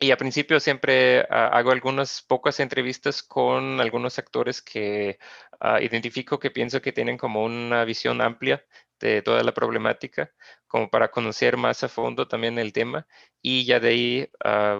y 0.00 0.12
a 0.12 0.16
principio 0.16 0.60
siempre 0.60 1.20
ah, 1.30 1.48
hago 1.52 1.70
algunas 1.72 2.22
pocas 2.22 2.58
entrevistas 2.60 3.22
con 3.22 3.80
algunos 3.80 4.18
actores 4.18 4.62
que 4.62 5.18
ah, 5.60 5.80
identifico 5.82 6.38
que 6.38 6.50
pienso 6.50 6.80
que 6.80 6.92
tienen 6.92 7.18
como 7.18 7.44
una 7.44 7.84
visión 7.84 8.20
amplia 8.22 8.64
de 8.98 9.22
toda 9.22 9.42
la 9.42 9.52
problemática, 9.54 10.32
como 10.66 10.90
para 10.90 11.10
conocer 11.10 11.56
más 11.56 11.84
a 11.84 11.88
fondo 11.88 12.28
también 12.28 12.58
el 12.58 12.72
tema. 12.72 13.06
Y 13.42 13.64
ya 13.64 13.80
de 13.80 13.88
ahí 13.88 14.30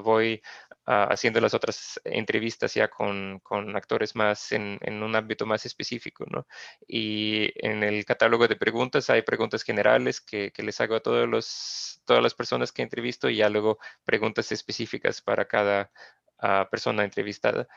voy 0.02 0.42
haciendo 0.86 1.40
las 1.40 1.54
otras 1.54 2.00
entrevistas 2.04 2.74
ya 2.74 2.88
con, 2.88 3.40
actores 3.76 4.16
más 4.16 4.52
en, 4.52 4.78
un 5.02 5.14
ámbito 5.14 5.46
más 5.46 5.66
específico, 5.66 6.24
¿no? 6.28 6.46
Y 6.86 7.52
en 7.56 7.82
el 7.84 8.04
catálogo 8.04 8.48
de 8.48 8.56
preguntas 8.56 9.10
hay 9.10 9.22
preguntas 9.22 9.62
generales 9.62 10.20
que, 10.20 10.52
les 10.56 10.80
hago 10.80 10.96
a 10.96 11.00
todos 11.00 11.28
los, 11.28 12.02
todas 12.04 12.22
las 12.22 12.34
personas 12.34 12.72
que 12.72 12.82
entrevisto 12.82 13.28
y 13.28 13.36
ya 13.36 13.48
luego 13.48 13.78
preguntas 14.04 14.52
específicas 14.52 15.22
para 15.22 15.46
cada 15.46 15.90
ah, 16.38 16.68
persona 16.70 17.04
entrevistada. 17.04 17.68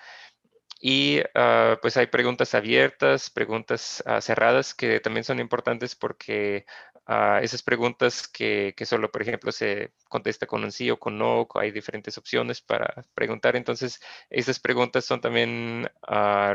Y 0.86 1.22
ah, 1.36 1.78
pues 1.82 1.96
hay 1.96 2.08
preguntas 2.08 2.54
abiertas, 2.56 3.30
preguntas 3.30 4.04
ah, 4.06 4.20
cerradas 4.20 4.74
que 4.74 5.00
también 5.00 5.24
son 5.24 5.40
importantes 5.40 5.96
porque 5.96 6.66
uh, 7.08 7.38
esas 7.42 7.64
preguntas 7.64 8.28
que, 8.28 8.74
que, 8.76 8.86
solo, 8.86 9.12
por 9.12 9.22
ejemplo, 9.22 9.52
se 9.52 9.94
contesta 10.10 10.48
con 10.48 10.64
un 10.64 10.72
sí 10.72 10.90
o 10.92 11.00
con 11.00 11.18
no, 11.18 11.48
hay 11.56 11.72
diferentes 11.72 12.18
opciones 12.18 12.62
para 12.62 13.06
preguntar. 13.14 13.56
Entonces, 13.56 14.00
esas 14.30 14.60
preguntas 14.60 15.06
son 15.06 15.22
también 15.22 15.90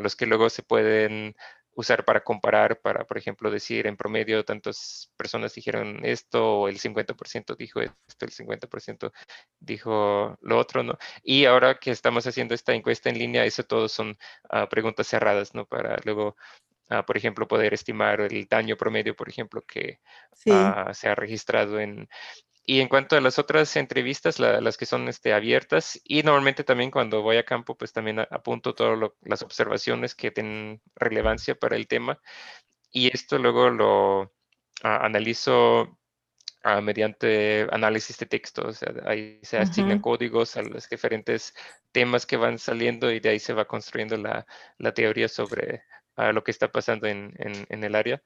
los 0.02 0.16
que 0.16 0.26
luego 0.26 0.50
se 0.50 0.62
pueden 0.62 1.34
usar 1.78 2.04
para 2.04 2.24
comparar, 2.24 2.80
para, 2.80 3.04
por 3.04 3.18
ejemplo, 3.18 3.52
decir 3.52 3.86
en 3.86 3.96
promedio 3.96 4.44
tantas 4.44 5.12
personas 5.16 5.54
dijeron 5.54 6.00
esto, 6.04 6.62
o 6.62 6.68
el 6.68 6.78
50% 6.80 7.54
dijo 7.56 7.80
esto, 7.80 8.24
el 8.24 8.32
50% 8.32 9.12
dijo 9.60 10.36
lo 10.40 10.58
otro, 10.58 10.82
¿no? 10.82 10.98
Y 11.22 11.44
ahora 11.44 11.78
que 11.78 11.92
estamos 11.92 12.26
haciendo 12.26 12.52
esta 12.54 12.74
encuesta 12.74 13.10
en 13.10 13.18
línea, 13.18 13.44
eso 13.44 13.62
todo 13.62 13.88
son 13.88 14.18
uh, 14.52 14.68
preguntas 14.68 15.06
cerradas, 15.06 15.54
¿no? 15.54 15.66
Para 15.66 15.98
luego, 16.04 16.36
uh, 16.90 17.04
por 17.04 17.16
ejemplo, 17.16 17.46
poder 17.46 17.74
estimar 17.74 18.20
el 18.20 18.46
daño 18.46 18.76
promedio, 18.76 19.14
por 19.14 19.28
ejemplo, 19.28 19.62
que 19.62 20.00
sí. 20.32 20.50
uh, 20.50 20.92
se 20.92 21.08
ha 21.08 21.14
registrado 21.14 21.80
en, 21.80 22.08
y 22.70 22.80
en 22.80 22.88
cuanto 22.88 23.16
a 23.16 23.22
las 23.22 23.38
otras 23.38 23.74
entrevistas, 23.76 24.38
la, 24.38 24.60
las 24.60 24.76
que 24.76 24.84
son 24.84 25.08
este, 25.08 25.32
abiertas, 25.32 25.98
y 26.04 26.22
normalmente 26.22 26.64
también 26.64 26.90
cuando 26.90 27.22
voy 27.22 27.38
a 27.38 27.44
campo, 27.44 27.74
pues 27.78 27.94
también 27.94 28.20
apunto 28.20 28.74
todas 28.74 29.10
las 29.22 29.40
observaciones 29.40 30.14
que 30.14 30.30
tienen 30.30 30.82
relevancia 30.94 31.54
para 31.54 31.76
el 31.76 31.86
tema. 31.86 32.20
Y 32.90 33.08
esto 33.08 33.38
luego 33.38 33.70
lo 33.70 34.20
uh, 34.20 34.28
analizo 34.82 35.98
uh, 36.64 36.82
mediante 36.82 37.66
análisis 37.70 38.18
de 38.18 38.26
texto. 38.26 38.68
O 38.68 38.72
sea, 38.74 38.92
ahí 39.06 39.40
se 39.42 39.56
asignan 39.56 39.96
uh 39.96 40.00
-huh. 40.00 40.02
códigos 40.02 40.56
a 40.58 40.62
los 40.62 40.88
diferentes 40.90 41.54
temas 41.90 42.26
que 42.26 42.36
van 42.36 42.58
saliendo 42.58 43.10
y 43.10 43.20
de 43.20 43.30
ahí 43.30 43.38
se 43.38 43.54
va 43.54 43.64
construyendo 43.64 44.18
la, 44.18 44.44
la 44.76 44.92
teoría 44.92 45.28
sobre 45.28 45.84
uh, 46.18 46.32
lo 46.32 46.44
que 46.44 46.50
está 46.50 46.70
pasando 46.70 47.06
en, 47.06 47.34
en, 47.38 47.84
el 47.84 47.94
área. 47.94 48.22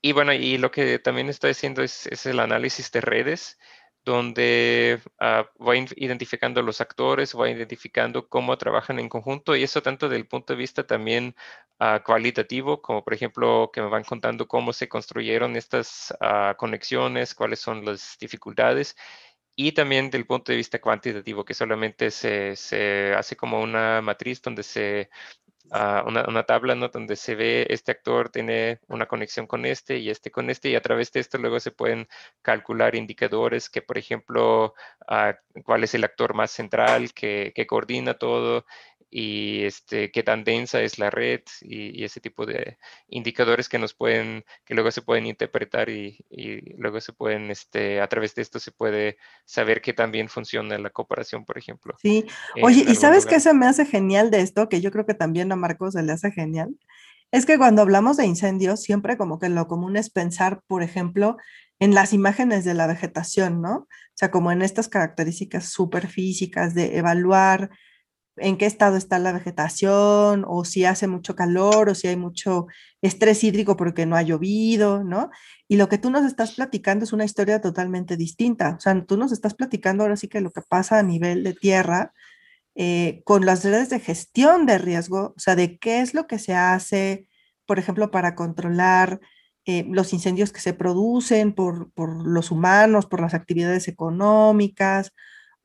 Y 0.00 0.12
bueno, 0.12 0.32
y 0.32 0.58
lo 0.58 0.70
que 0.70 0.98
también 0.98 1.28
estoy 1.28 1.50
haciendo 1.52 1.82
es, 1.82 2.06
es 2.06 2.26
el 2.26 2.40
análisis 2.40 2.90
de 2.92 3.00
redes, 3.00 3.58
donde 4.04 5.00
uh, 5.20 5.44
voy 5.62 5.86
identificando 5.96 6.62
los 6.62 6.80
actores, 6.80 7.34
voy 7.34 7.50
identificando 7.50 8.28
cómo 8.28 8.56
trabajan 8.56 8.98
en 8.98 9.08
conjunto, 9.08 9.54
y 9.56 9.62
eso 9.64 9.82
tanto 9.82 10.08
desde 10.08 10.20
el 10.22 10.28
punto 10.28 10.54
de 10.54 10.58
vista 10.58 10.86
también 10.86 11.34
uh, 11.80 12.02
cualitativo, 12.04 12.80
como 12.80 13.04
por 13.04 13.14
ejemplo 13.14 13.70
que 13.72 13.82
me 13.82 13.88
van 13.88 14.04
contando 14.04 14.48
cómo 14.48 14.72
se 14.72 14.88
construyeron 14.88 15.56
estas 15.56 16.14
uh, 16.20 16.56
conexiones, 16.56 17.34
cuáles 17.34 17.60
son 17.60 17.84
las 17.84 18.16
dificultades, 18.20 18.96
y 19.56 19.72
también 19.72 20.08
del 20.10 20.26
punto 20.26 20.52
de 20.52 20.58
vista 20.58 20.80
cuantitativo, 20.80 21.44
que 21.44 21.54
solamente 21.54 22.10
se, 22.10 22.56
se 22.56 23.12
hace 23.14 23.36
como 23.36 23.60
una 23.60 24.00
matriz 24.00 24.40
donde 24.40 24.62
se 24.62 25.10
uh, 25.72 26.06
una, 26.06 26.42
tabla 26.44 26.74
¿no? 26.74 26.88
donde 26.88 27.16
se 27.16 27.34
ve 27.34 27.66
este 27.70 27.92
actor 27.92 28.30
tiene 28.30 28.80
una 28.88 29.06
conexión 29.06 29.46
con 29.46 29.64
este 29.66 29.98
y 29.98 30.10
este 30.10 30.30
con 30.30 30.50
este 30.50 30.70
y 30.70 30.74
a 30.74 30.82
través 30.82 31.12
de 31.12 31.20
esto 31.20 31.38
luego 31.38 31.60
se 31.60 31.70
pueden 31.70 32.08
calcular 32.42 32.94
indicadores 32.94 33.68
que 33.70 33.82
por 33.82 33.98
ejemplo 33.98 34.74
uh, 35.10 35.62
cuál 35.64 35.84
es 35.84 35.94
el 35.94 36.04
actor 36.04 36.34
más 36.34 36.50
central 36.50 37.12
que, 37.12 37.52
que 37.54 37.66
coordina 37.66 38.14
todo 38.14 38.64
y 39.10 39.64
este, 39.64 40.10
qué 40.10 40.22
tan 40.22 40.44
densa 40.44 40.82
es 40.82 40.98
la 40.98 41.10
red 41.10 41.40
y, 41.62 42.00
y, 42.00 42.04
ese 42.04 42.20
tipo 42.20 42.44
de 42.44 42.76
indicadores 43.08 43.68
que 43.68 43.78
nos 43.78 43.94
pueden, 43.94 44.44
que 44.66 44.74
luego 44.74 44.90
se 44.90 45.00
pueden 45.00 45.26
interpretar 45.26 45.88
y, 45.88 46.24
y, 46.30 46.74
luego 46.76 47.00
se 47.00 47.12
pueden, 47.12 47.50
este, 47.50 48.00
a 48.00 48.08
través 48.08 48.34
de 48.34 48.42
esto 48.42 48.58
se 48.58 48.70
puede 48.70 49.16
saber 49.46 49.80
qué 49.80 49.94
tan 49.94 50.10
bien 50.12 50.28
funciona 50.28 50.78
la 50.78 50.90
cooperación, 50.90 51.44
por 51.44 51.56
ejemplo. 51.56 51.94
Sí, 52.02 52.26
oye, 52.62 52.84
¿y 52.86 52.94
sabes 52.96 53.24
qué 53.24 53.40
se 53.40 53.54
me 53.54 53.66
hace 53.66 53.86
genial 53.86 54.30
de 54.30 54.40
esto? 54.40 54.68
Que 54.68 54.80
yo 54.80 54.90
creo 54.90 55.06
que 55.06 55.14
también 55.14 55.50
a 55.52 55.56
Marcos 55.56 55.94
se 55.94 56.02
le 56.02 56.12
hace 56.12 56.30
genial. 56.30 56.76
Es 57.30 57.44
que 57.44 57.58
cuando 57.58 57.82
hablamos 57.82 58.16
de 58.16 58.26
incendios, 58.26 58.82
siempre 58.82 59.16
como 59.16 59.38
que 59.38 59.48
lo 59.48 59.68
común 59.68 59.96
es 59.96 60.10
pensar, 60.10 60.62
por 60.66 60.82
ejemplo, 60.82 61.36
en 61.78 61.94
las 61.94 62.12
imágenes 62.12 62.64
de 62.64 62.74
la 62.74 62.86
vegetación, 62.86 63.62
¿no? 63.62 63.74
O 63.76 63.86
sea, 64.14 64.30
como 64.30 64.50
en 64.50 64.62
estas 64.62 64.88
características 64.88 65.70
súper 65.70 66.08
físicas 66.08 66.74
de 66.74 66.96
evaluar 66.96 67.70
en 68.40 68.56
qué 68.56 68.66
estado 68.66 68.96
está 68.96 69.18
la 69.18 69.32
vegetación, 69.32 70.44
o 70.46 70.64
si 70.64 70.84
hace 70.84 71.06
mucho 71.06 71.34
calor, 71.36 71.88
o 71.88 71.94
si 71.94 72.08
hay 72.08 72.16
mucho 72.16 72.66
estrés 73.02 73.44
hídrico 73.44 73.76
porque 73.76 74.06
no 74.06 74.16
ha 74.16 74.22
llovido, 74.22 75.04
¿no? 75.04 75.30
Y 75.68 75.76
lo 75.76 75.88
que 75.88 75.98
tú 75.98 76.10
nos 76.10 76.24
estás 76.24 76.54
platicando 76.54 77.04
es 77.04 77.12
una 77.12 77.24
historia 77.24 77.60
totalmente 77.60 78.16
distinta. 78.16 78.76
O 78.76 78.80
sea, 78.80 79.04
tú 79.04 79.16
nos 79.16 79.32
estás 79.32 79.54
platicando 79.54 80.02
ahora 80.02 80.16
sí 80.16 80.28
que 80.28 80.40
lo 80.40 80.50
que 80.50 80.62
pasa 80.62 80.98
a 80.98 81.02
nivel 81.02 81.44
de 81.44 81.54
tierra 81.54 82.12
eh, 82.74 83.22
con 83.24 83.44
las 83.44 83.64
redes 83.64 83.90
de 83.90 84.00
gestión 84.00 84.64
de 84.64 84.78
riesgo, 84.78 85.34
o 85.36 85.40
sea, 85.40 85.56
de 85.56 85.78
qué 85.78 86.00
es 86.00 86.14
lo 86.14 86.26
que 86.28 86.38
se 86.38 86.54
hace, 86.54 87.28
por 87.66 87.78
ejemplo, 87.78 88.10
para 88.12 88.36
controlar 88.36 89.20
eh, 89.64 89.84
los 89.90 90.12
incendios 90.12 90.52
que 90.52 90.60
se 90.60 90.74
producen 90.74 91.54
por, 91.54 91.92
por 91.92 92.26
los 92.26 92.50
humanos, 92.50 93.06
por 93.06 93.20
las 93.20 93.34
actividades 93.34 93.88
económicas, 93.88 95.12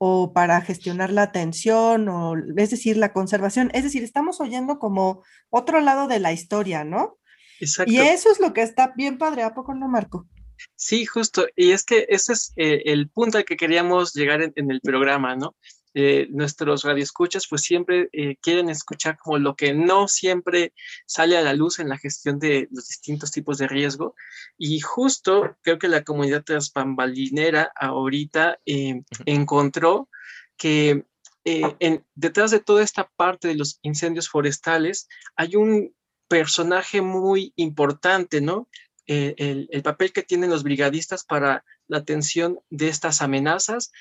o 0.06 0.34
para 0.34 0.60
gestionar 0.60 1.14
la 1.14 1.22
atención, 1.22 2.10
o 2.10 2.36
es 2.58 2.72
decir, 2.72 2.98
la 2.98 3.14
conservación. 3.14 3.72
Es 3.74 3.86
decir, 3.86 4.04
estamos 4.04 4.42
oyendo 4.42 4.78
como 4.78 5.24
otro 5.50 5.80
lado 5.80 6.10
de 6.10 6.20
la 6.20 6.34
historia, 6.34 6.84
¿no? 6.84 7.18
Exacto. 7.62 7.90
Y 7.90 8.00
eso 8.00 8.30
es 8.30 8.42
lo 8.42 8.52
que 8.52 8.64
está 8.64 8.92
bien 8.98 9.18
padre, 9.18 9.44
¿a 9.44 9.54
poco 9.54 9.74
no, 9.74 9.88
Marco? 9.88 10.28
Sí, 10.76 11.06
justo. 11.06 11.48
Y 11.56 11.72
es 11.72 11.86
que 11.86 12.06
ese 12.10 12.34
es 12.34 12.52
eh, 12.58 12.82
el 12.88 13.10
punto 13.10 13.38
al 13.38 13.46
que 13.46 13.56
queríamos 13.56 14.14
llegar 14.14 14.42
en, 14.42 14.52
en 14.58 14.72
el 14.72 14.82
programa, 14.82 15.38
¿no? 15.38 15.56
Eh, 15.96 16.28
nuestros 16.32 16.84
radioescuchas 16.84 17.46
pues 17.48 17.62
siempre 17.62 18.10
eh, 18.14 18.36
quieren 18.42 18.70
escuchar 18.70 19.18
como 19.18 19.38
lo 19.38 19.56
que 19.56 19.74
no 19.74 20.08
siempre 20.08 20.74
sale 21.06 21.38
a 21.38 21.42
la 21.42 21.54
luz 21.54 21.78
en 21.78 21.90
la 21.90 22.00
gestión 22.00 22.40
de 22.40 22.68
los 22.72 22.88
distintos 22.88 23.32
tipos 23.32 23.60
de 23.60 23.68
riesgo. 23.68 24.16
Y 24.58 24.80
justo 24.80 25.56
creo 25.62 25.78
que 25.78 25.88
la 25.88 26.04
comunidad 26.04 26.44
transbambalinera 26.44 27.72
ahorita 27.76 28.60
eh, 28.66 29.04
encontró 29.26 30.10
que 30.58 31.06
eh, 31.46 31.76
en, 31.80 32.04
detrás 32.16 32.50
de 32.50 32.60
toda 32.60 32.82
esta 32.84 33.12
parte 33.16 33.50
de 33.50 33.56
los 33.56 33.80
incendios 33.84 34.30
forestales 34.30 35.08
hay 35.36 35.56
un 35.56 35.94
personaje 36.28 37.02
muy 37.02 37.54
importante, 37.56 38.42
¿no? 38.42 38.68
el, 39.06 39.68
el, 39.70 39.84
papel 39.84 40.14
que 40.14 40.24
tienen 40.24 40.50
los 40.50 40.64
brigadistas 40.64 41.26
para 41.26 41.66
la 41.88 41.98
atención 41.98 42.62
de 42.70 42.88
estas 42.88 43.22
amenazas 43.22 43.92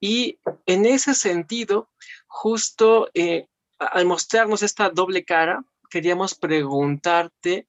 y 0.00 0.38
en 0.66 0.86
ese 0.86 1.14
sentido, 1.14 1.90
justo 2.26 3.10
eh, 3.14 3.46
al 3.78 4.06
mostrarnos 4.06 4.62
esta 4.62 4.90
doble 4.90 5.24
cara, 5.24 5.64
queríamos 5.90 6.34
preguntarte, 6.34 7.68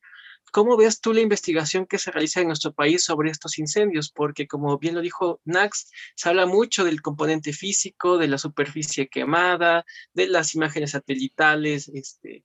¿cómo 0.51 0.77
ves 0.77 1.01
tú 1.01 1.13
la 1.13 1.21
investigación 1.21 1.85
que 1.85 1.97
se 1.97 2.11
realiza 2.11 2.41
en 2.41 2.47
nuestro 2.47 2.73
país 2.73 3.03
sobre 3.03 3.29
estos 3.29 3.57
incendios? 3.59 4.11
Porque 4.11 4.47
como 4.47 4.77
bien 4.77 4.95
lo 4.95 5.01
dijo 5.01 5.39
Nax, 5.45 5.91
se 6.15 6.29
habla 6.29 6.45
mucho 6.45 6.83
del 6.83 7.01
componente 7.01 7.53
físico, 7.53 8.17
de 8.17 8.27
la 8.27 8.37
superficie 8.37 9.07
quemada, 9.07 9.85
de 10.13 10.27
las 10.27 10.55
imágenes 10.55 10.91
satelitales, 10.91 11.89
este, 11.89 12.43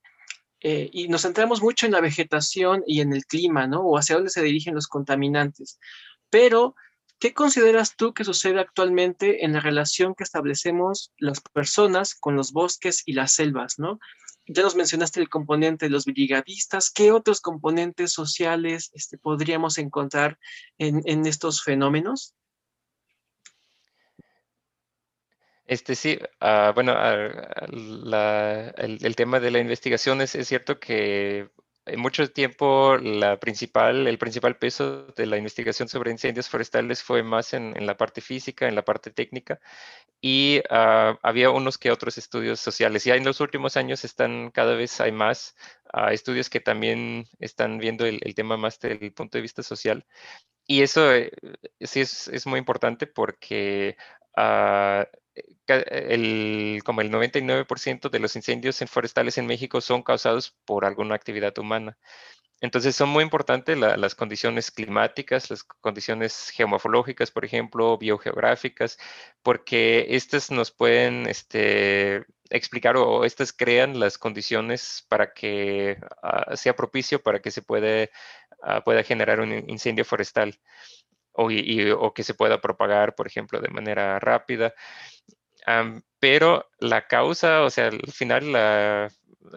eh, 0.61 0.89
y 0.93 1.09
nos 1.09 1.23
centramos 1.23 1.61
mucho 1.61 1.87
en 1.87 1.93
la 1.93 2.01
vegetación 2.01 2.83
y 2.87 3.01
en 3.01 3.13
el 3.13 3.27
clima, 3.27 3.67
¿no? 3.67 3.83
O 3.83 3.99
hacia 3.99 4.17
dónde 4.17 4.31
se 4.31 4.43
dirigen 4.43 4.75
los 4.75 4.89
contaminantes. 4.89 5.79
Pero 6.31 6.75
¿Qué 7.19 7.33
consideras 7.33 7.97
tú 7.97 8.13
que 8.13 8.25
sucede 8.25 8.61
actualmente 8.61 9.45
en 9.45 9.53
la 9.53 9.61
relación 9.61 10.15
que 10.15 10.25
establecemos 10.25 11.13
las 11.19 11.41
personas 11.41 12.15
con 12.15 12.37
los 12.37 12.53
bosques 12.53 13.03
y 13.07 13.13
las 13.13 13.33
selvas, 13.33 13.79
no? 13.79 13.99
Ya 14.47 14.63
nos 14.63 14.77
mencionaste 14.77 15.21
el 15.21 15.31
componente 15.31 15.87
de 15.87 15.91
los 15.91 16.05
brigadistas. 16.05 16.91
¿Qué 16.91 17.13
otros 17.13 17.41
componentes 17.41 18.13
sociales 18.13 18.91
este, 18.93 19.17
podríamos 19.17 19.79
encontrar 19.79 20.39
en, 20.77 21.27
estos 21.27 21.63
fenómenos? 21.63 22.35
Este 25.67 25.95
sí, 25.95 26.19
uh, 26.43 26.75
bueno, 26.75 26.93
la, 26.93 28.69
el, 28.77 29.17
tema 29.17 29.41
de 29.41 29.51
la 29.51 29.61
investigación 29.61 30.21
es, 30.21 30.33
cierto 30.47 30.79
que 30.79 31.49
mucho 31.97 32.31
tiempo 32.31 32.97
la 32.97 33.39
principal, 33.39 34.07
el 34.07 34.19
principal 34.19 34.57
peso 34.57 35.07
de 35.17 35.27
la 35.27 35.37
investigación 35.37 35.89
sobre 35.89 36.11
incendios 36.11 36.49
forestales 36.49 37.03
fue 37.03 37.23
más 37.23 37.53
en, 37.55 37.77
en 37.77 37.87
la 37.87 37.97
parte 37.97 38.21
física, 38.21 38.67
en 38.69 38.75
la 38.75 38.85
parte 38.85 39.11
técnica, 39.11 39.61
y 40.27 40.61
uh, 40.71 41.19
había 41.23 41.51
unos 41.51 41.77
que 41.77 41.91
otros 41.91 42.17
estudios 42.17 42.59
sociales. 42.59 43.07
Y 43.07 43.11
en 43.11 43.25
los 43.25 43.41
últimos 43.41 43.77
años 43.77 44.05
están 44.05 44.51
cada 44.51 44.75
vez 44.75 44.99
hay 45.03 45.13
más 45.13 45.55
uh, 45.93 46.09
estudios 46.09 46.49
que 46.49 46.61
también 46.61 47.27
están 47.41 47.77
viendo 47.79 48.07
el, 48.07 48.21
el, 48.23 48.35
tema 48.35 48.57
más 48.57 48.81
del 48.81 49.13
punto 49.13 49.37
de 49.37 49.43
vista 49.43 49.63
social. 49.63 50.07
Y 50.67 50.81
eso 50.83 51.13
eh, 51.13 51.31
sí 51.81 52.01
es, 52.01 52.29
es, 52.29 52.47
muy 52.47 52.59
importante 52.59 53.07
porque 53.07 53.99
uh, 54.37 55.05
el, 55.67 56.83
como 56.85 57.01
el 57.01 57.11
99% 57.11 58.11
de 58.11 58.19
los 58.19 58.37
incendios 58.37 58.81
en 58.83 58.89
forestales 58.89 59.39
en 59.39 59.47
México 59.47 59.81
son 59.81 60.03
causados 60.03 60.57
por 60.65 60.85
alguna 60.85 61.15
actividad 61.15 61.57
humana. 61.59 61.97
Entonces 62.61 62.97
son 62.97 63.11
muy 63.11 63.23
importantes 63.25 63.77
la, 63.77 63.97
las 63.97 64.15
condiciones 64.15 64.71
climáticas, 64.71 65.51
las 65.51 65.65
condiciones 65.65 66.51
geomorfológicas, 66.51 67.31
por 67.31 67.45
ejemplo, 67.45 67.99
biogeográficas, 67.99 68.99
porque 69.43 70.07
estas 70.11 70.51
nos 70.51 70.71
pueden 70.71 71.27
este, 71.27 72.25
explicar 72.51 72.97
o 72.97 73.25
estas 73.25 73.53
crean 73.53 73.99
las 74.01 74.19
condiciones 74.19 75.05
para 75.09 75.33
que 75.35 75.99
ah, 76.23 76.57
sea 76.57 76.75
propicio 76.77 77.23
para 77.23 77.41
que 77.41 77.51
se 77.51 77.63
puede, 77.63 78.11
ah, 78.63 78.83
pueda 78.83 79.03
generar 79.03 79.41
un 79.41 79.53
incendio 79.69 80.05
forestal 80.05 80.59
o, 81.35 82.15
que 82.15 82.23
se 82.25 82.35
pueda 82.35 82.61
propagar, 82.61 83.15
por 83.15 83.27
ejemplo, 83.27 83.61
de 83.61 83.69
manera 83.69 84.19
rápida. 84.21 84.75
pero 86.19 86.69
la 86.79 87.07
causa, 87.07 87.63
o 87.63 87.71
sea, 87.71 87.89
al 87.89 88.13
final 88.13 88.55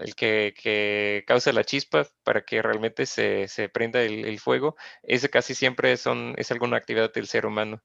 el 0.01 0.15
que, 0.15 1.23
causa 1.27 1.53
la 1.53 1.63
chispa 1.63 2.07
para 2.23 2.43
que 2.43 2.61
realmente 2.61 3.05
se, 3.05 3.69
prenda 3.69 4.01
el, 4.01 4.39
fuego, 4.39 4.75
ese 5.03 5.29
casi 5.29 5.55
siempre 5.55 5.91
es 5.93 6.05
alguna 6.51 6.77
actividad 6.77 7.13
del 7.13 7.27
ser 7.27 7.45
humano. 7.45 7.81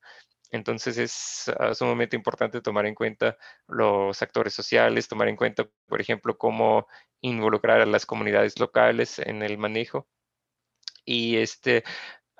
Entonces 0.53 0.99
es 0.99 1.51
ah, 1.59 1.75
sumamente 1.75 2.15
importante 2.15 2.61
tomar 2.61 2.87
en 2.87 2.95
cuenta 2.95 3.39
los 3.67 4.21
actores 4.23 4.53
sociales, 4.53 5.09
tomar 5.09 5.29
en 5.29 5.37
cuenta, 5.37 5.67
por 5.87 6.01
ejemplo, 6.01 6.37
cómo 6.37 6.87
involucrar 7.23 7.81
a 7.81 7.87
las 7.87 8.05
comunidades 8.07 8.61
locales 8.61 9.19
en 9.19 9.43
el 9.43 9.57
manejo. 9.57 10.07
Y 11.05 11.39
este, 11.39 11.85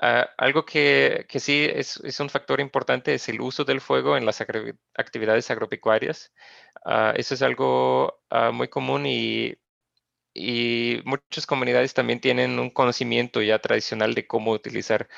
ah, 0.03 0.29
algo 0.39 0.65
que, 0.67 1.27
sí 1.41 1.67
es, 1.73 1.99
un 2.21 2.31
factor 2.31 2.61
importante 2.61 3.15
es 3.15 3.29
el 3.29 3.41
uso 3.41 3.65
del 3.65 3.81
fuego 3.81 4.17
en 4.17 4.27
las 4.27 4.41
actividades 4.95 5.51
agropecuarias. 5.51 6.33
Ah, 6.85 7.15
eso 7.17 7.35
es 7.35 7.43
algo 7.43 8.23
muy 8.53 8.69
común 8.69 9.07
y 9.07 9.57
y 10.35 11.03
muchas 11.05 11.47
comunidades 11.47 11.95
también 11.95 12.21
tienen 12.21 12.59
un 12.59 12.71
conocimiento 12.71 13.43
ya 13.43 13.59
tradicional 13.61 14.15
de 14.15 14.27
cómo 14.27 14.53
utilizar 14.53 15.09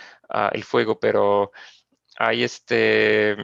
el 0.52 0.64
fuego, 0.64 0.98
pero 1.00 1.52
hay 2.16 2.44
este, 2.44 3.36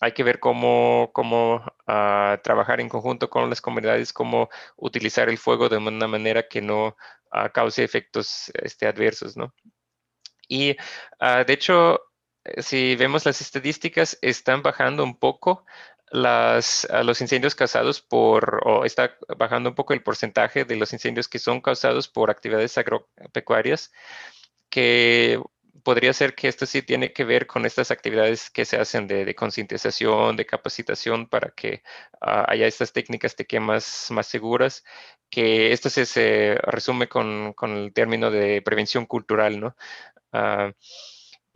hay 0.00 0.12
que 0.12 0.22
ver 0.24 0.40
cómo, 0.40 1.10
cómo 1.12 1.62
ah, 1.86 2.40
trabajar 2.42 2.80
en 2.80 2.88
conjunto 2.88 3.30
con 3.30 3.50
las 3.50 3.60
comunidades, 3.60 4.12
cómo 4.12 4.48
utilizar 4.76 5.28
el 5.28 5.38
fuego 5.38 5.68
de 5.68 5.78
una 5.78 6.06
manera 6.08 6.48
que 6.48 6.60
no 6.62 6.96
ah, 7.30 7.50
cause 7.50 7.82
efectos 7.82 8.50
este, 8.54 8.86
adversos, 8.86 9.36
¿no? 9.36 9.54
Y 10.48 10.76
ah, 11.20 11.44
de 11.44 11.52
hecho, 11.52 12.00
eh, 12.44 12.62
si 12.62 12.96
vemos 12.96 13.26
las 13.26 13.40
estadísticas, 13.40 14.18
están 14.22 14.62
bajando 14.62 15.04
un 15.04 15.18
poco 15.18 15.64
las, 16.10 16.88
los 17.04 17.20
incendios 17.20 17.54
causados 17.54 18.00
por, 18.00 18.62
o 18.64 18.84
está 18.84 19.16
bajando 19.36 19.70
un 19.70 19.74
poco 19.74 19.92
el 19.92 20.02
porcentaje 20.02 20.64
de 20.64 20.76
los 20.76 20.92
incendios 20.92 21.28
que 21.28 21.38
son 21.38 21.60
causados 21.60 22.08
por 22.08 22.30
actividades 22.30 22.78
agropecuarias, 22.78 23.92
que 24.70 25.40
podría 25.82 26.12
ser 26.12 26.34
que 26.34 26.48
esto 26.48 26.66
sí 26.66 26.82
tiene 26.82 27.12
que 27.12 27.24
ver 27.24 27.46
con 27.46 27.64
estas 27.64 27.90
actividades 27.90 28.50
que 28.50 28.64
se 28.64 28.76
hacen 28.76 29.06
de, 29.06 29.34
concientización, 29.34 30.36
de 30.36 30.46
capacitación 30.46 31.28
para 31.28 31.50
que 31.50 31.82
ah, 32.20 32.44
haya 32.48 32.66
estas 32.66 32.92
técnicas 32.92 33.36
de 33.36 33.46
quemas 33.46 34.08
más 34.10 34.26
seguras, 34.26 34.84
que 35.30 35.72
esto 35.72 35.90
se, 35.90 36.56
resume 36.62 37.08
con, 37.08 37.54
el 37.62 37.92
término 37.92 38.30
de 38.30 38.62
prevención 38.62 39.06
cultural, 39.06 39.60
¿no? 39.60 39.76
Ah, 40.32 40.72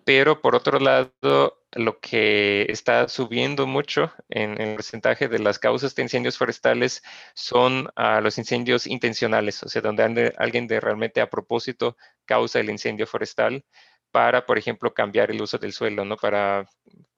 pero 0.05 0.41
por 0.41 0.55
otro 0.55 0.79
lado, 0.81 1.63
lo 1.73 2.01
que 2.01 2.67
está 2.69 3.09
subiendo 3.09 3.67
mucho 3.67 4.13
en, 4.29 4.61
el 4.61 4.75
porcentaje 4.75 5.29
de 5.29 5.39
las 5.39 5.59
causas 5.59 5.95
de 5.95 6.03
incendios 6.03 6.37
forestales 6.39 7.03
son 7.35 7.89
ah, 7.97 8.21
los 8.21 8.39
incendios 8.39 8.87
intencionales, 8.87 9.63
o 9.63 9.69
sea, 9.69 9.83
donde 9.83 10.35
alguien 10.39 10.67
de 10.67 10.81
realmente 10.81 11.21
a 11.21 11.31
propósito 11.31 11.97
causa 12.25 12.61
el 12.61 12.71
incendio 12.71 13.07
forestal 13.07 13.65
para, 14.11 14.47
por 14.47 14.59
ejemplo, 14.59 14.93
cambiar 14.95 15.31
el 15.31 15.41
uso 15.43 15.59
del 15.59 15.73
suelo, 15.73 16.05
¿no? 16.05 16.17
Para, 16.17 16.67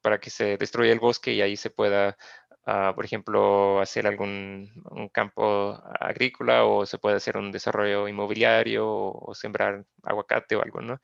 para 0.00 0.20
que 0.20 0.30
se 0.30 0.56
destruya 0.56 0.92
el 0.92 1.00
bosque 1.00 1.32
y 1.32 1.42
ahí 1.42 1.56
se 1.56 1.70
pueda, 1.70 2.16
ah, 2.66 2.92
por 2.94 3.04
ejemplo, 3.04 3.80
hacer 3.80 4.06
algún 4.06 4.72
un 4.90 5.08
campo 5.08 5.80
agrícola 6.00 6.64
o 6.64 6.86
se 6.86 6.98
puede 6.98 7.16
hacer 7.16 7.36
un 7.36 7.52
desarrollo 7.52 8.08
inmobiliario 8.08 8.86
o, 8.88 9.34
sembrar 9.34 9.84
aguacate 10.02 10.56
o 10.56 10.62
algo, 10.62 10.80
¿no? 10.80 11.00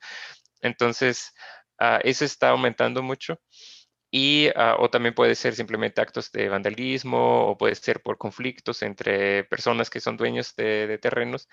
Entonces, 0.61 1.33
uh, 1.79 1.99
eso 2.03 2.25
está 2.25 2.49
aumentando 2.49 3.03
mucho. 3.03 3.39
Y, 4.13 4.49
o 4.79 4.89
también 4.89 5.15
puede 5.15 5.35
ser 5.35 5.55
simplemente 5.55 6.01
actos 6.01 6.31
de 6.33 6.49
vandalismo 6.49 7.47
o 7.47 7.57
puede 7.57 7.75
ser 7.75 8.01
por 8.01 8.17
conflictos 8.17 8.81
entre 8.83 9.45
personas 9.45 9.89
que 9.89 10.01
son 10.01 10.17
dueños 10.17 10.55
de 10.57 10.97
terrenos. 11.01 11.47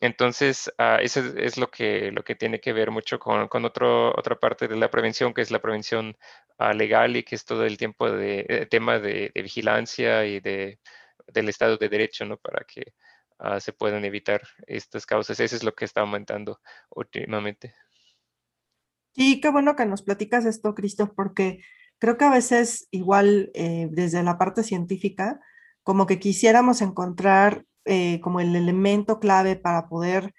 Entonces, 0.00 0.70
uh, 0.78 1.00
eso 1.00 1.20
es, 1.36 1.56
lo, 1.56 1.70
que, 1.70 2.10
lo 2.12 2.22
que 2.22 2.34
tiene 2.34 2.60
que 2.60 2.72
ver 2.72 2.90
mucho 2.90 3.18
con, 3.18 3.48
con 3.48 3.64
otro, 3.64 4.10
otra 4.16 4.38
parte 4.38 4.68
de 4.68 4.76
la 4.76 4.90
prevención, 4.90 5.32
que 5.32 5.40
es 5.40 5.50
la 5.50 5.62
prevención 5.62 6.16
uh, 6.58 6.72
legal 6.74 7.16
y 7.16 7.22
que 7.22 7.34
es 7.34 7.44
todo 7.44 7.64
el 7.64 7.78
tiempo 7.78 8.10
de, 8.10 8.44
eh, 8.48 8.66
tema 8.66 8.98
de, 8.98 9.30
vigilancia 9.34 10.26
y 10.26 10.40
de, 10.40 10.80
del 11.28 11.48
Estado 11.48 11.78
de 11.78 11.88
Derecho, 11.88 12.26
¿no? 12.26 12.36
Para 12.36 12.64
que 12.64 12.92
uh, 13.38 13.58
se 13.58 13.72
puedan 13.72 14.04
evitar 14.04 14.42
estas 14.66 15.06
causas. 15.06 15.40
Eso 15.40 15.56
es 15.56 15.64
lo 15.64 15.74
que 15.74 15.86
está 15.86 16.02
aumentando 16.02 16.60
últimamente. 16.90 17.74
Sí, 19.14 19.40
qué 19.40 19.48
bueno 19.48 19.76
que 19.76 19.86
nos 19.86 20.02
platicas 20.02 20.44
esto, 20.44 20.74
Cristo, 20.74 21.14
porque 21.14 21.60
creo 21.98 22.18
que 22.18 22.26
a 22.26 22.30
veces 22.30 22.86
igual 22.90 23.50
eh, 23.54 23.88
desde 23.90 24.22
la 24.22 24.36
parte 24.36 24.62
científica, 24.62 25.40
como 25.82 26.06
que 26.06 26.18
quisiéramos 26.18 26.82
encontrar 26.82 27.64
eh, 27.86 28.20
como 28.20 28.40
el 28.40 28.54
elemento 28.54 29.20
clave 29.20 29.56
para 29.56 29.88
poder 29.88 30.34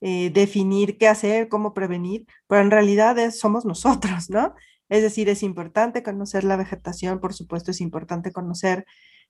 eh, 0.00 0.30
definir 0.30 0.98
qué 0.98 1.08
hacer, 1.08 1.48
cómo 1.48 1.74
prevenir, 1.74 2.26
pero 2.46 2.62
en 2.62 2.70
realidad 2.70 3.16
somos 3.30 3.64
nosotros, 3.64 4.30
¿no? 4.30 4.54
Es 4.88 5.02
decir, 5.02 5.28
es 5.28 5.42
importante 5.42 6.02
conocer 6.02 6.44
la 6.44 6.56
vegetación, 6.56 7.20
por 7.20 7.34
supuesto, 7.34 7.70
es 7.70 7.80
importante 7.80 8.32
conocer 8.32 8.84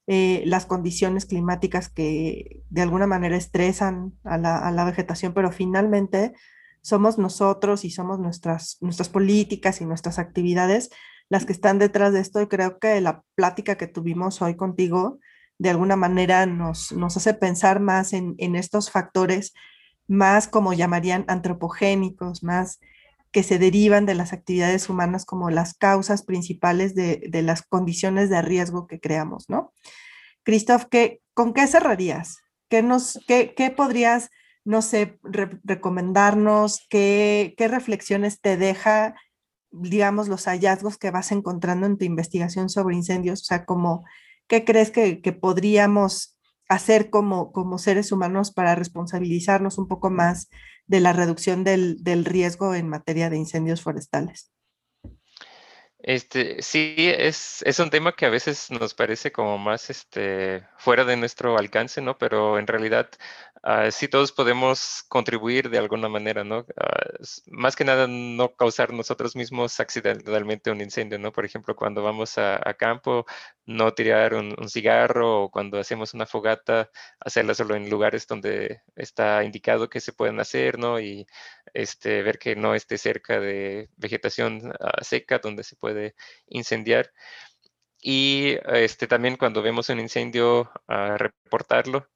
eh, 0.06 0.42
las 0.46 0.66
condiciones 0.66 1.26
climáticas 1.26 1.88
que 1.88 2.62
de 2.68 2.82
alguna 2.82 3.06
manera 3.06 3.36
estresan 3.36 4.12
a 4.24 4.36
la, 4.36 4.58
a 4.58 4.70
la, 4.70 4.84
vegetación, 4.84 5.32
pero 5.32 5.50
finalmente 5.52 6.34
somos 6.82 7.18
nosotros 7.18 7.84
y 7.84 7.90
somos 7.90 8.18
nuestras, 8.18 8.76
nuestras 8.80 9.08
políticas 9.08 9.80
y 9.80 9.86
nuestras 9.86 10.18
actividades 10.18 10.90
las 11.30 11.46
que 11.46 11.52
están 11.52 11.78
detrás 11.78 12.12
de 12.12 12.20
esto 12.20 12.42
y 12.42 12.48
creo 12.48 12.78
que 12.78 13.00
la 13.00 13.22
plática 13.34 13.76
que 13.76 13.86
tuvimos 13.86 14.42
hoy 14.42 14.56
contigo 14.56 15.18
de 15.58 15.70
alguna 15.70 15.96
manera 15.96 16.46
nos, 16.46 16.92
nos 16.92 17.16
hace 17.16 17.34
pensar 17.34 17.80
más 17.80 18.12
en, 18.12 18.36
estos 18.38 18.90
factores, 18.90 19.54
más 20.06 20.48
como 20.48 20.72
llamarían 20.72 21.24
antropogénicos, 21.28 22.42
más 22.42 22.80
que 23.30 23.42
se 23.42 23.58
derivan 23.58 24.06
de 24.06 24.14
las 24.14 24.32
actividades 24.32 24.88
humanas 24.88 25.24
como 25.24 25.50
las 25.50 25.74
causas 25.74 26.22
principales 26.24 26.94
de, 26.94 27.28
las 27.42 27.62
condiciones 27.62 28.30
de 28.30 28.42
riesgo 28.42 28.86
que 28.86 29.00
creamos, 29.00 29.48
¿no? 29.48 29.72
Christoph, 30.44 30.84
¿qué, 30.90 31.20
¿con 31.32 31.52
qué 31.52 31.66
cerrarías? 31.66 32.38
¿Qué, 32.68 32.82
nos, 32.82 33.18
qué, 33.26 33.54
qué 33.56 33.70
podrías, 33.70 34.30
no 34.64 34.82
sé, 34.82 35.18
recomendarnos? 35.22 36.86
¿Qué, 36.88 37.54
¿Qué 37.56 37.66
reflexiones 37.66 38.40
te 38.40 38.56
deja, 38.56 39.14
digamos, 39.70 40.28
los 40.28 40.44
hallazgos 40.44 40.98
que 40.98 41.10
vas 41.10 41.32
encontrando 41.32 41.86
en 41.86 41.96
tu 41.96 42.04
investigación 42.04 42.68
sobre 42.68 42.96
incendios? 42.96 43.42
O 43.42 43.44
sea, 43.44 43.64
como 43.64 44.04
¿Qué 44.46 44.64
crees 44.64 44.90
que, 44.90 45.16
podríamos 45.32 46.38
hacer 46.68 47.10
como, 47.10 47.52
como 47.52 47.78
seres 47.78 48.12
humanos 48.12 48.52
para 48.52 48.74
responsabilizarnos 48.74 49.78
un 49.78 49.88
poco 49.88 50.10
más 50.10 50.48
de 50.86 51.00
la 51.00 51.12
reducción 51.12 51.64
del, 51.64 52.02
del 52.02 52.24
riesgo 52.24 52.74
en 52.74 52.88
materia 52.88 53.30
de 53.30 53.36
incendios 53.36 53.82
forestales? 53.82 54.52
Este, 56.06 56.60
sí, 56.60 56.94
es, 56.98 57.62
es, 57.62 57.78
un 57.78 57.88
tema 57.88 58.14
que 58.14 58.26
a 58.26 58.28
veces 58.28 58.70
nos 58.70 58.92
parece 58.92 59.32
como 59.32 59.56
más 59.56 59.88
este, 59.88 60.62
fuera 60.76 61.06
de 61.06 61.16
nuestro 61.16 61.56
alcance, 61.56 62.02
¿no? 62.02 62.18
Pero 62.18 62.58
en 62.58 62.66
realidad 62.66 63.08
uh, 63.64 63.90
sí 63.90 64.08
todos 64.08 64.32
podemos 64.32 65.04
contribuir 65.08 65.70
de 65.70 65.78
alguna 65.78 66.08
manera, 66.08 66.44
¿no? 66.44 66.66
Ah, 66.76 67.00
más 67.46 67.76
que 67.76 67.84
nada 67.84 68.06
no 68.08 68.54
causar 68.54 68.92
nosotros 68.92 69.36
mismos 69.36 69.80
accidentalmente 69.80 70.70
un 70.70 70.80
incendio, 70.80 71.18
¿no? 71.18 71.32
Por 71.32 71.44
ejemplo, 71.44 71.74
cuando 71.76 72.02
vamos 72.02 72.38
a, 72.38 72.60
campo, 72.78 73.26
no 73.66 73.92
tirar 73.94 74.34
un, 74.34 74.68
cigarro 74.68 75.44
o 75.44 75.50
cuando 75.50 75.78
hacemos 75.78 76.14
una 76.14 76.26
fogata, 76.26 76.90
hacerla 77.20 77.54
solo 77.54 77.74
en 77.76 77.90
lugares 77.90 78.26
donde 78.26 78.82
está 78.96 79.44
indicado 79.44 79.88
que 79.88 80.00
se 80.00 80.12
pueden 80.12 80.40
hacer, 80.40 80.78
¿no? 80.78 81.00
Y 81.00 81.26
este, 81.74 82.22
ver 82.22 82.38
que 82.38 82.56
no 82.56 82.74
esté 82.74 82.98
cerca 82.98 83.40
de 83.40 83.90
vegetación 83.96 84.72
ah, 84.80 85.02
seca 85.02 85.38
donde 85.38 85.64
se 85.64 85.76
puede 85.76 86.14
incendiar. 86.46 87.12
Y 88.00 88.58
este, 88.66 89.06
también 89.06 89.36
cuando 89.36 89.62
vemos 89.62 89.88
un 89.88 90.00
incendio, 90.00 90.70
reportarlo 90.88 92.08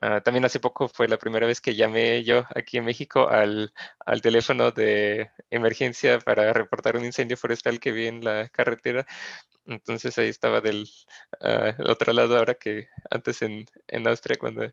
Ah, 0.00 0.20
también 0.20 0.44
hace 0.44 0.60
poco 0.60 0.88
fue 0.88 1.08
la 1.08 1.18
primera 1.18 1.46
vez 1.46 1.60
que 1.60 1.74
llamé 1.74 2.22
yo 2.22 2.44
aquí 2.54 2.78
en 2.78 2.84
México 2.84 3.28
al, 3.28 3.72
al, 4.06 4.22
teléfono 4.22 4.70
de 4.70 5.30
emergencia 5.50 6.20
para 6.20 6.52
reportar 6.52 6.96
un 6.96 7.04
incendio 7.04 7.36
forestal 7.36 7.80
que 7.80 7.90
vi 7.90 8.06
en 8.06 8.24
la 8.24 8.48
carretera. 8.48 9.06
Entonces 9.66 10.16
ahí 10.18 10.28
estaba 10.28 10.60
del 10.60 10.88
uh, 11.42 11.90
otro 11.90 12.12
lado 12.12 12.38
ahora 12.38 12.54
que 12.54 12.88
antes 13.10 13.42
en, 13.42 13.66
en, 13.88 14.08
Austria 14.08 14.36
cuando... 14.38 14.72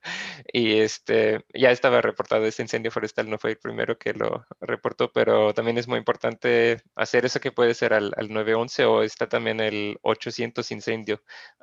Y 0.54 0.80
este, 0.80 1.44
ya 1.54 1.72
estaba 1.72 2.02
reportado 2.02 2.46
ese 2.46 2.62
incendio 2.62 2.92
forestal, 2.92 3.30
no 3.30 3.38
fue 3.38 3.52
el 3.52 3.58
primero 3.58 3.98
que 3.98 4.14
lo 4.14 4.46
reportó, 4.62 5.12
pero 5.12 5.54
también 5.54 5.78
es 5.78 5.88
muy 5.88 5.98
importante 6.00 6.82
hacer 6.96 7.26
eso 7.26 7.40
que 7.42 7.52
puede 7.52 7.74
ser 7.74 7.94
al, 7.94 8.14
al 8.18 8.32
911 8.32 8.86
o 8.86 9.04
está 9.04 9.28
también 9.28 9.60
el 9.60 9.98
800 10.02 10.72
incendio 10.72 11.22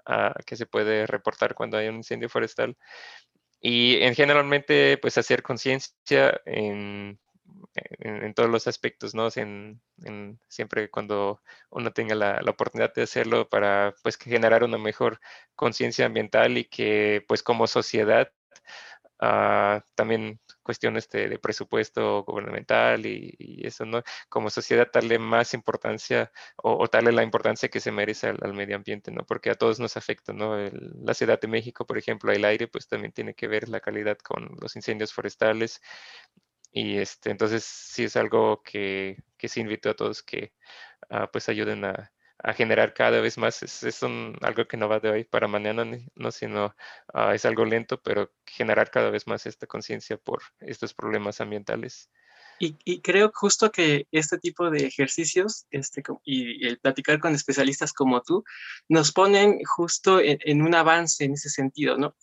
uh, 0.08 0.34
que 0.44 0.56
se 0.56 0.66
puede 0.66 1.06
reportar 1.06 1.54
cuando 1.54 1.78
hay 1.78 1.88
un 1.88 1.96
incendio 1.96 2.28
forestal. 2.28 2.76
Y 3.62 4.02
en 4.02 4.14
generalmente, 4.16 4.98
pues 4.98 5.18
hacer 5.18 5.42
conciencia 5.42 6.40
en, 6.46 7.20
en, 8.00 8.34
todos 8.34 8.50
los 8.50 8.66
aspectos, 8.66 9.14
¿no? 9.14 9.28
En, 9.36 9.80
en, 10.04 10.40
siempre 10.48 10.90
cuando 10.90 11.40
uno 11.70 11.92
tenga 11.92 12.16
la, 12.16 12.42
la, 12.42 12.50
oportunidad 12.50 12.92
de 12.92 13.02
hacerlo 13.02 13.48
para, 13.48 13.94
pues, 14.02 14.16
generar 14.18 14.64
una 14.64 14.78
mejor 14.78 15.20
conciencia 15.54 16.06
ambiental 16.06 16.58
y 16.58 16.64
que, 16.64 17.24
pues, 17.28 17.42
como 17.44 17.68
sociedad, 17.68 18.32
uh, 19.20 19.80
también 19.94 20.40
cuestiones 20.62 21.08
de, 21.10 21.28
de 21.28 21.38
presupuesto 21.38 22.24
gubernamental 22.24 23.06
y, 23.06 23.34
y, 23.38 23.66
eso, 23.66 23.84
¿no? 23.84 24.02
Como 24.28 24.50
sociedad 24.50 24.88
darle 24.92 25.18
más 25.18 25.54
importancia 25.54 26.32
o, 26.56 26.72
o 26.82 26.88
darle 26.88 27.12
la 27.12 27.22
importancia 27.22 27.68
que 27.68 27.80
se 27.80 27.92
merece 27.92 28.28
al, 28.28 28.38
al, 28.42 28.54
medio 28.54 28.76
ambiente, 28.76 29.10
¿no? 29.10 29.24
Porque 29.26 29.50
a 29.50 29.54
todos 29.54 29.80
nos 29.80 29.96
afecta, 29.96 30.32
¿no? 30.32 30.58
El, 30.58 30.92
la 31.04 31.14
Ciudad 31.14 31.40
de 31.40 31.48
México, 31.48 31.86
por 31.86 31.98
ejemplo, 31.98 32.32
el 32.32 32.44
aire, 32.44 32.68
pues 32.68 32.88
también 32.88 33.12
tiene 33.12 33.34
que 33.34 33.48
ver 33.48 33.68
la 33.68 33.80
calidad 33.80 34.18
con 34.18 34.56
los 34.60 34.76
incendios 34.76 35.12
forestales. 35.12 35.80
Y 36.72 36.98
este, 36.98 37.30
entonces 37.30 37.64
sí 37.64 38.04
es 38.04 38.16
algo 38.16 38.62
que, 38.62 39.18
que 39.36 39.48
sí 39.48 39.60
invito 39.60 39.90
a 39.90 39.94
todos 39.94 40.22
que 40.22 40.52
uh, 41.10 41.26
pues 41.32 41.48
ayuden 41.48 41.84
a, 41.84 42.12
a 42.42 42.52
generar 42.52 42.92
cada 42.94 43.20
vez 43.20 43.38
más. 43.38 43.62
Es, 43.62 43.82
es 43.82 44.02
un, 44.02 44.36
algo 44.40 44.66
que 44.66 44.76
no 44.76 44.88
va 44.88 45.00
de 45.00 45.10
hoy 45.10 45.24
para 45.24 45.48
mañana, 45.48 45.84
no, 46.14 46.32
sino 46.32 46.74
uh, 47.14 47.30
es 47.32 47.44
algo 47.44 47.64
lento, 47.64 48.00
pero 48.02 48.32
generar 48.46 48.90
cada 48.90 49.10
vez 49.10 49.26
más 49.26 49.46
esta 49.46 49.66
conciencia 49.66 50.16
por 50.16 50.42
estos 50.60 50.94
problemas 50.94 51.40
ambientales. 51.40 52.10
Y, 52.58 52.76
y, 52.84 53.00
creo 53.00 53.32
justo 53.34 53.72
que 53.72 54.06
este 54.12 54.38
tipo 54.38 54.70
de 54.70 54.86
ejercicios 54.86 55.66
este, 55.70 56.02
y 56.22 56.64
el 56.66 56.78
platicar 56.78 57.18
con 57.18 57.34
especialistas 57.34 57.92
como 57.92 58.22
tú 58.22 58.44
nos 58.88 59.10
ponen 59.10 59.58
justo 59.64 60.20
en, 60.20 60.38
en 60.44 60.62
un 60.62 60.74
avance 60.74 61.24
en 61.24 61.32
ese 61.32 61.48
sentido, 61.48 61.96
¿no? 61.96 62.14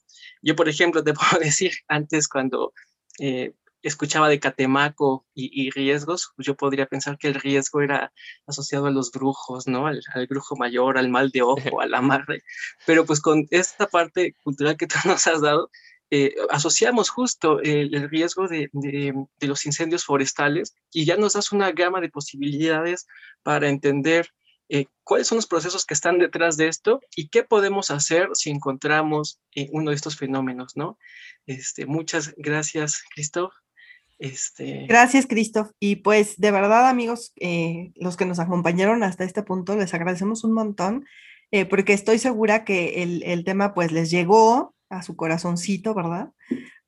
Yo, 0.41 0.55
por 0.55 0.69
ejemplo, 0.69 1.03
te 1.03 1.13
puedo 1.13 1.43
decir, 1.43 1.71
antes 1.87 2.27
cuando 2.27 2.73
eh, 3.19 3.53
escuchaba 3.81 4.29
de 4.29 4.39
Catemaco 4.39 5.25
y, 5.33 5.67
y, 5.67 5.69
riesgos, 5.71 6.31
pues 6.35 6.45
yo 6.45 6.55
podría 6.55 6.85
pensar 6.85 7.17
que 7.17 7.27
el 7.27 7.35
riesgo 7.35 7.81
era 7.81 8.11
asociado 8.47 8.87
a 8.87 8.91
los 8.91 9.11
brujos, 9.11 9.67
¿no? 9.67 9.87
Al, 9.87 10.01
al, 10.13 10.27
brujo 10.27 10.55
mayor, 10.55 10.97
al 10.97 11.09
mal 11.09 11.31
de 11.31 11.41
ojo, 11.43 11.81
al 11.81 11.93
amarre. 11.93 12.43
Pero 12.85 13.05
pues 13.05 13.21
con 13.21 13.47
esta 13.51 13.87
parte 13.87 14.35
cultural 14.43 14.77
que 14.77 14.87
tú 14.87 14.95
nos 15.05 15.27
has 15.27 15.41
dado, 15.41 15.69
eh, 16.11 16.33
asociamos 16.49 17.09
justo 17.09 17.59
el, 17.61 17.93
el 17.93 18.09
riesgo 18.09 18.47
de, 18.47 18.69
de, 18.73 19.13
de, 19.39 19.47
los 19.47 19.65
incendios 19.67 20.03
forestales 20.03 20.73
y 20.91 21.05
ya 21.05 21.17
nos 21.17 21.33
das 21.33 21.51
una 21.51 21.71
gama 21.71 22.01
de 22.01 22.09
posibilidades 22.09 23.05
para 23.43 23.69
entender 23.69 24.29
eh, 24.69 24.85
cuáles 25.03 25.27
son 25.27 25.37
los 25.37 25.47
procesos 25.47 25.85
que 25.85 25.95
están 25.95 26.19
detrás 26.19 26.55
de 26.55 26.67
esto 26.67 27.01
y 27.15 27.29
qué 27.29 27.43
podemos 27.43 27.89
hacer 27.89 28.29
si 28.33 28.51
encontramos 28.51 29.39
eh, 29.55 29.67
uno 29.71 29.89
de 29.89 29.95
estos 29.95 30.15
fenómenos, 30.15 30.75
¿no? 30.75 30.97
Este, 31.47 31.87
muchas 31.87 32.35
gracias, 32.37 33.03
Christoph. 33.13 33.53
Este... 34.19 34.85
Gracias, 34.87 35.25
Christoph. 35.25 35.71
Y 35.79 35.97
pues 35.97 36.37
de 36.37 36.51
verdad, 36.51 36.87
amigos, 36.87 37.31
eh, 37.39 37.91
los 37.95 38.17
que 38.17 38.25
nos 38.25 38.39
acompañaron 38.39 39.01
hasta 39.01 39.23
este 39.23 39.43
punto, 39.43 39.75
les 39.75 39.93
agradecemos 39.93 40.43
un 40.43 40.51
montón, 40.51 41.05
eh, 41.51 41.65
porque 41.65 41.93
estoy 41.93 42.19
segura 42.19 42.63
que 42.65 43.01
el, 43.01 43.23
el, 43.23 43.43
tema 43.43 43.73
pues 43.73 43.91
les 43.91 44.11
llegó 44.11 44.75
a 44.89 45.01
su 45.01 45.15
corazoncito, 45.15 45.95
¿verdad? 45.95 46.31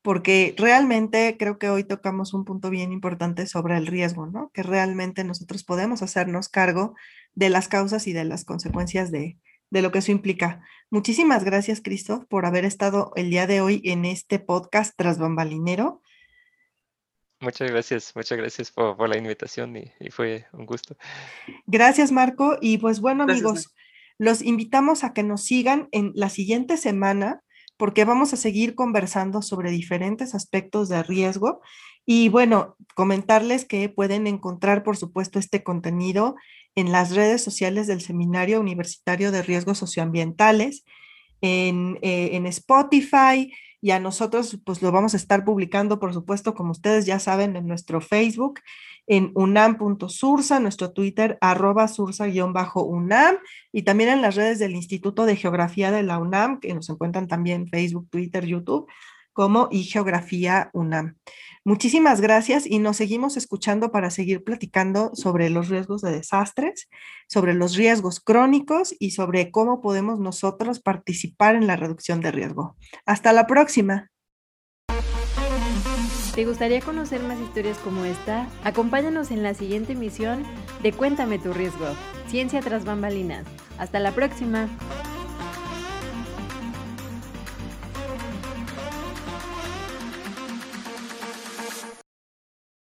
Porque 0.02 0.54
realmente 0.58 1.38
creo 1.40 1.58
que 1.58 1.70
hoy 1.70 1.84
tocamos 1.84 2.34
un 2.34 2.44
punto 2.44 2.70
bien 2.70 2.92
importante 2.92 3.48
sobre 3.48 3.78
el 3.78 3.88
riesgo, 3.88 4.28
¿no? 4.28 4.52
Que 4.54 4.62
realmente 4.62 5.24
nosotros 5.24 5.64
podemos 5.64 6.02
hacernos 6.02 6.50
cargo 6.50 6.96
de 7.34 7.50
las 7.50 7.68
causas 7.68 8.08
y 8.08 8.14
de 8.14 8.26
las 8.26 8.44
consecuencias 8.44 9.10
de, 9.10 9.38
de 9.70 9.82
lo 9.82 9.92
que 9.92 10.00
eso 10.00 10.12
implica. 10.12 10.62
Muchísimas 10.90 11.44
gracias, 11.44 11.82
Christoph, 11.82 12.26
por 12.26 12.46
haber 12.46 12.66
estado 12.66 13.14
el 13.16 13.30
día 13.30 13.48
de 13.48 13.62
hoy 13.62 13.82
en 13.86 14.06
este 14.06 14.38
podcast 14.38 14.94
tras 14.98 15.18
bambalinero. 15.18 16.02
Muchas 17.42 17.72
gracias, 17.72 18.16
muchas 18.16 18.38
gracias 18.38 18.72
por, 18.72 18.96
por 18.96 19.10
la 19.10 19.18
invitación 19.18 19.76
y, 19.76 19.92
y, 20.00 20.12
fue 20.12 20.46
un 20.54 20.66
gusto. 20.66 20.96
Gracias, 21.66 22.12
Marco. 22.12 22.58
Y 22.62 22.78
pues 22.78 23.00
bueno, 23.00 23.26
gracias, 23.26 23.46
amigos, 23.46 23.66
Marco. 23.66 23.82
los 24.20 24.42
invitamos 24.44 25.04
a 25.04 25.14
que 25.14 25.24
nos 25.24 25.44
sigan 25.44 25.90
en 25.92 26.12
la 26.14 26.30
siguiente 26.30 26.78
semana 26.78 27.42
porque 27.78 28.06
vamos 28.06 28.32
a 28.32 28.38
seguir 28.38 28.76
conversando 28.76 29.42
sobre 29.42 29.72
diferentes 29.72 30.36
aspectos 30.36 30.88
de 30.88 31.02
riesgo. 31.02 31.62
Y 32.06 32.30
bueno, 32.30 32.76
comentarles 32.94 33.66
que 33.66 33.90
pueden 33.90 34.28
encontrar, 34.28 34.84
por 34.84 34.98
supuesto, 34.98 35.40
este 35.40 35.64
contenido 35.64 36.36
en 36.76 36.92
las 36.92 37.16
redes 37.16 37.44
sociales 37.44 37.88
del 37.88 38.02
Seminario 38.02 38.60
Universitario 38.60 39.32
de 39.32 39.42
Riesgos 39.42 39.80
Socioambientales, 39.80 40.86
en, 41.42 41.98
eh, 42.04 42.30
en 42.34 42.46
Spotify, 42.46 43.52
y 43.82 43.92
a 43.92 44.00
nosotros 44.00 44.60
pues 44.64 44.82
lo 44.82 44.92
vamos 44.92 45.16
a 45.16 45.18
estar 45.18 45.44
publicando, 45.44 46.00
por 46.00 46.14
supuesto, 46.14 46.54
como 46.54 46.72
ustedes 46.72 47.06
ya 47.06 47.20
saben, 47.20 47.56
en 47.56 47.68
nuestro 47.68 48.00
Facebook, 48.00 48.60
en 49.08 49.32
unam.sursa, 49.34 50.60
nuestro 50.60 50.92
Twitter, 50.94 51.38
arroba 51.42 51.88
sursa-unam, 51.88 53.36
y 53.72 53.82
también 53.82 54.10
en 54.10 54.22
las 54.22 54.36
redes 54.36 54.60
del 54.60 54.76
Instituto 54.76 55.26
de 55.26 55.36
Geografía 55.36 55.92
de 55.92 56.04
la 56.04 56.20
UNAM, 56.20 56.60
que 56.60 56.74
nos 56.74 56.90
encuentran 56.90 57.28
también 57.28 57.68
Facebook, 57.68 58.08
Twitter, 58.10 58.46
YouTube, 58.46 58.88
como 59.34 59.68
y 59.72 59.84
Geografía 59.84 60.70
UNAM. 60.74 61.16
Muchísimas 61.64 62.22
gracias 62.22 62.66
y 62.66 62.80
nos 62.80 62.98
seguimos 62.98 63.38
escuchando 63.38 63.92
para 63.92 64.10
seguir 64.10 64.44
platicando 64.44 65.12
sobre 65.14 65.52
los 65.52 65.70
riesgos 65.70 66.02
de 66.02 66.12
desastres, 66.12 66.90
sobre 67.28 67.54
los 67.54 67.76
riesgos 67.76 68.20
crónicos 68.20 68.96
y 68.98 69.12
sobre 69.12 69.52
cómo 69.52 69.80
podemos 69.80 70.20
nosotros 70.20 70.80
participar 70.80 71.56
en 71.56 71.68
la 71.68 71.76
reducción 71.76 72.20
de 72.20 72.32
riesgo. 72.32 72.76
Hasta 73.06 73.32
la 73.32 73.46
próxima. 73.46 74.10
¿Te 76.34 76.46
gustaría 76.46 76.80
conocer 76.82 77.22
más 77.22 77.40
historias 77.40 77.78
como 77.80 78.06
esta? 78.06 78.48
Acompáñanos 78.64 79.30
en 79.30 79.44
la 79.44 79.54
siguiente 79.54 79.94
emisión 79.94 80.44
de 80.82 80.94
Cuéntame 80.94 81.38
tu 81.38 81.54
riesgo, 81.54 81.86
Ciencia 82.28 82.62
tras 82.62 82.86
bambalinas. 82.86 83.46
Hasta 83.78 84.00
la 84.00 84.14
próxima. 84.14 84.70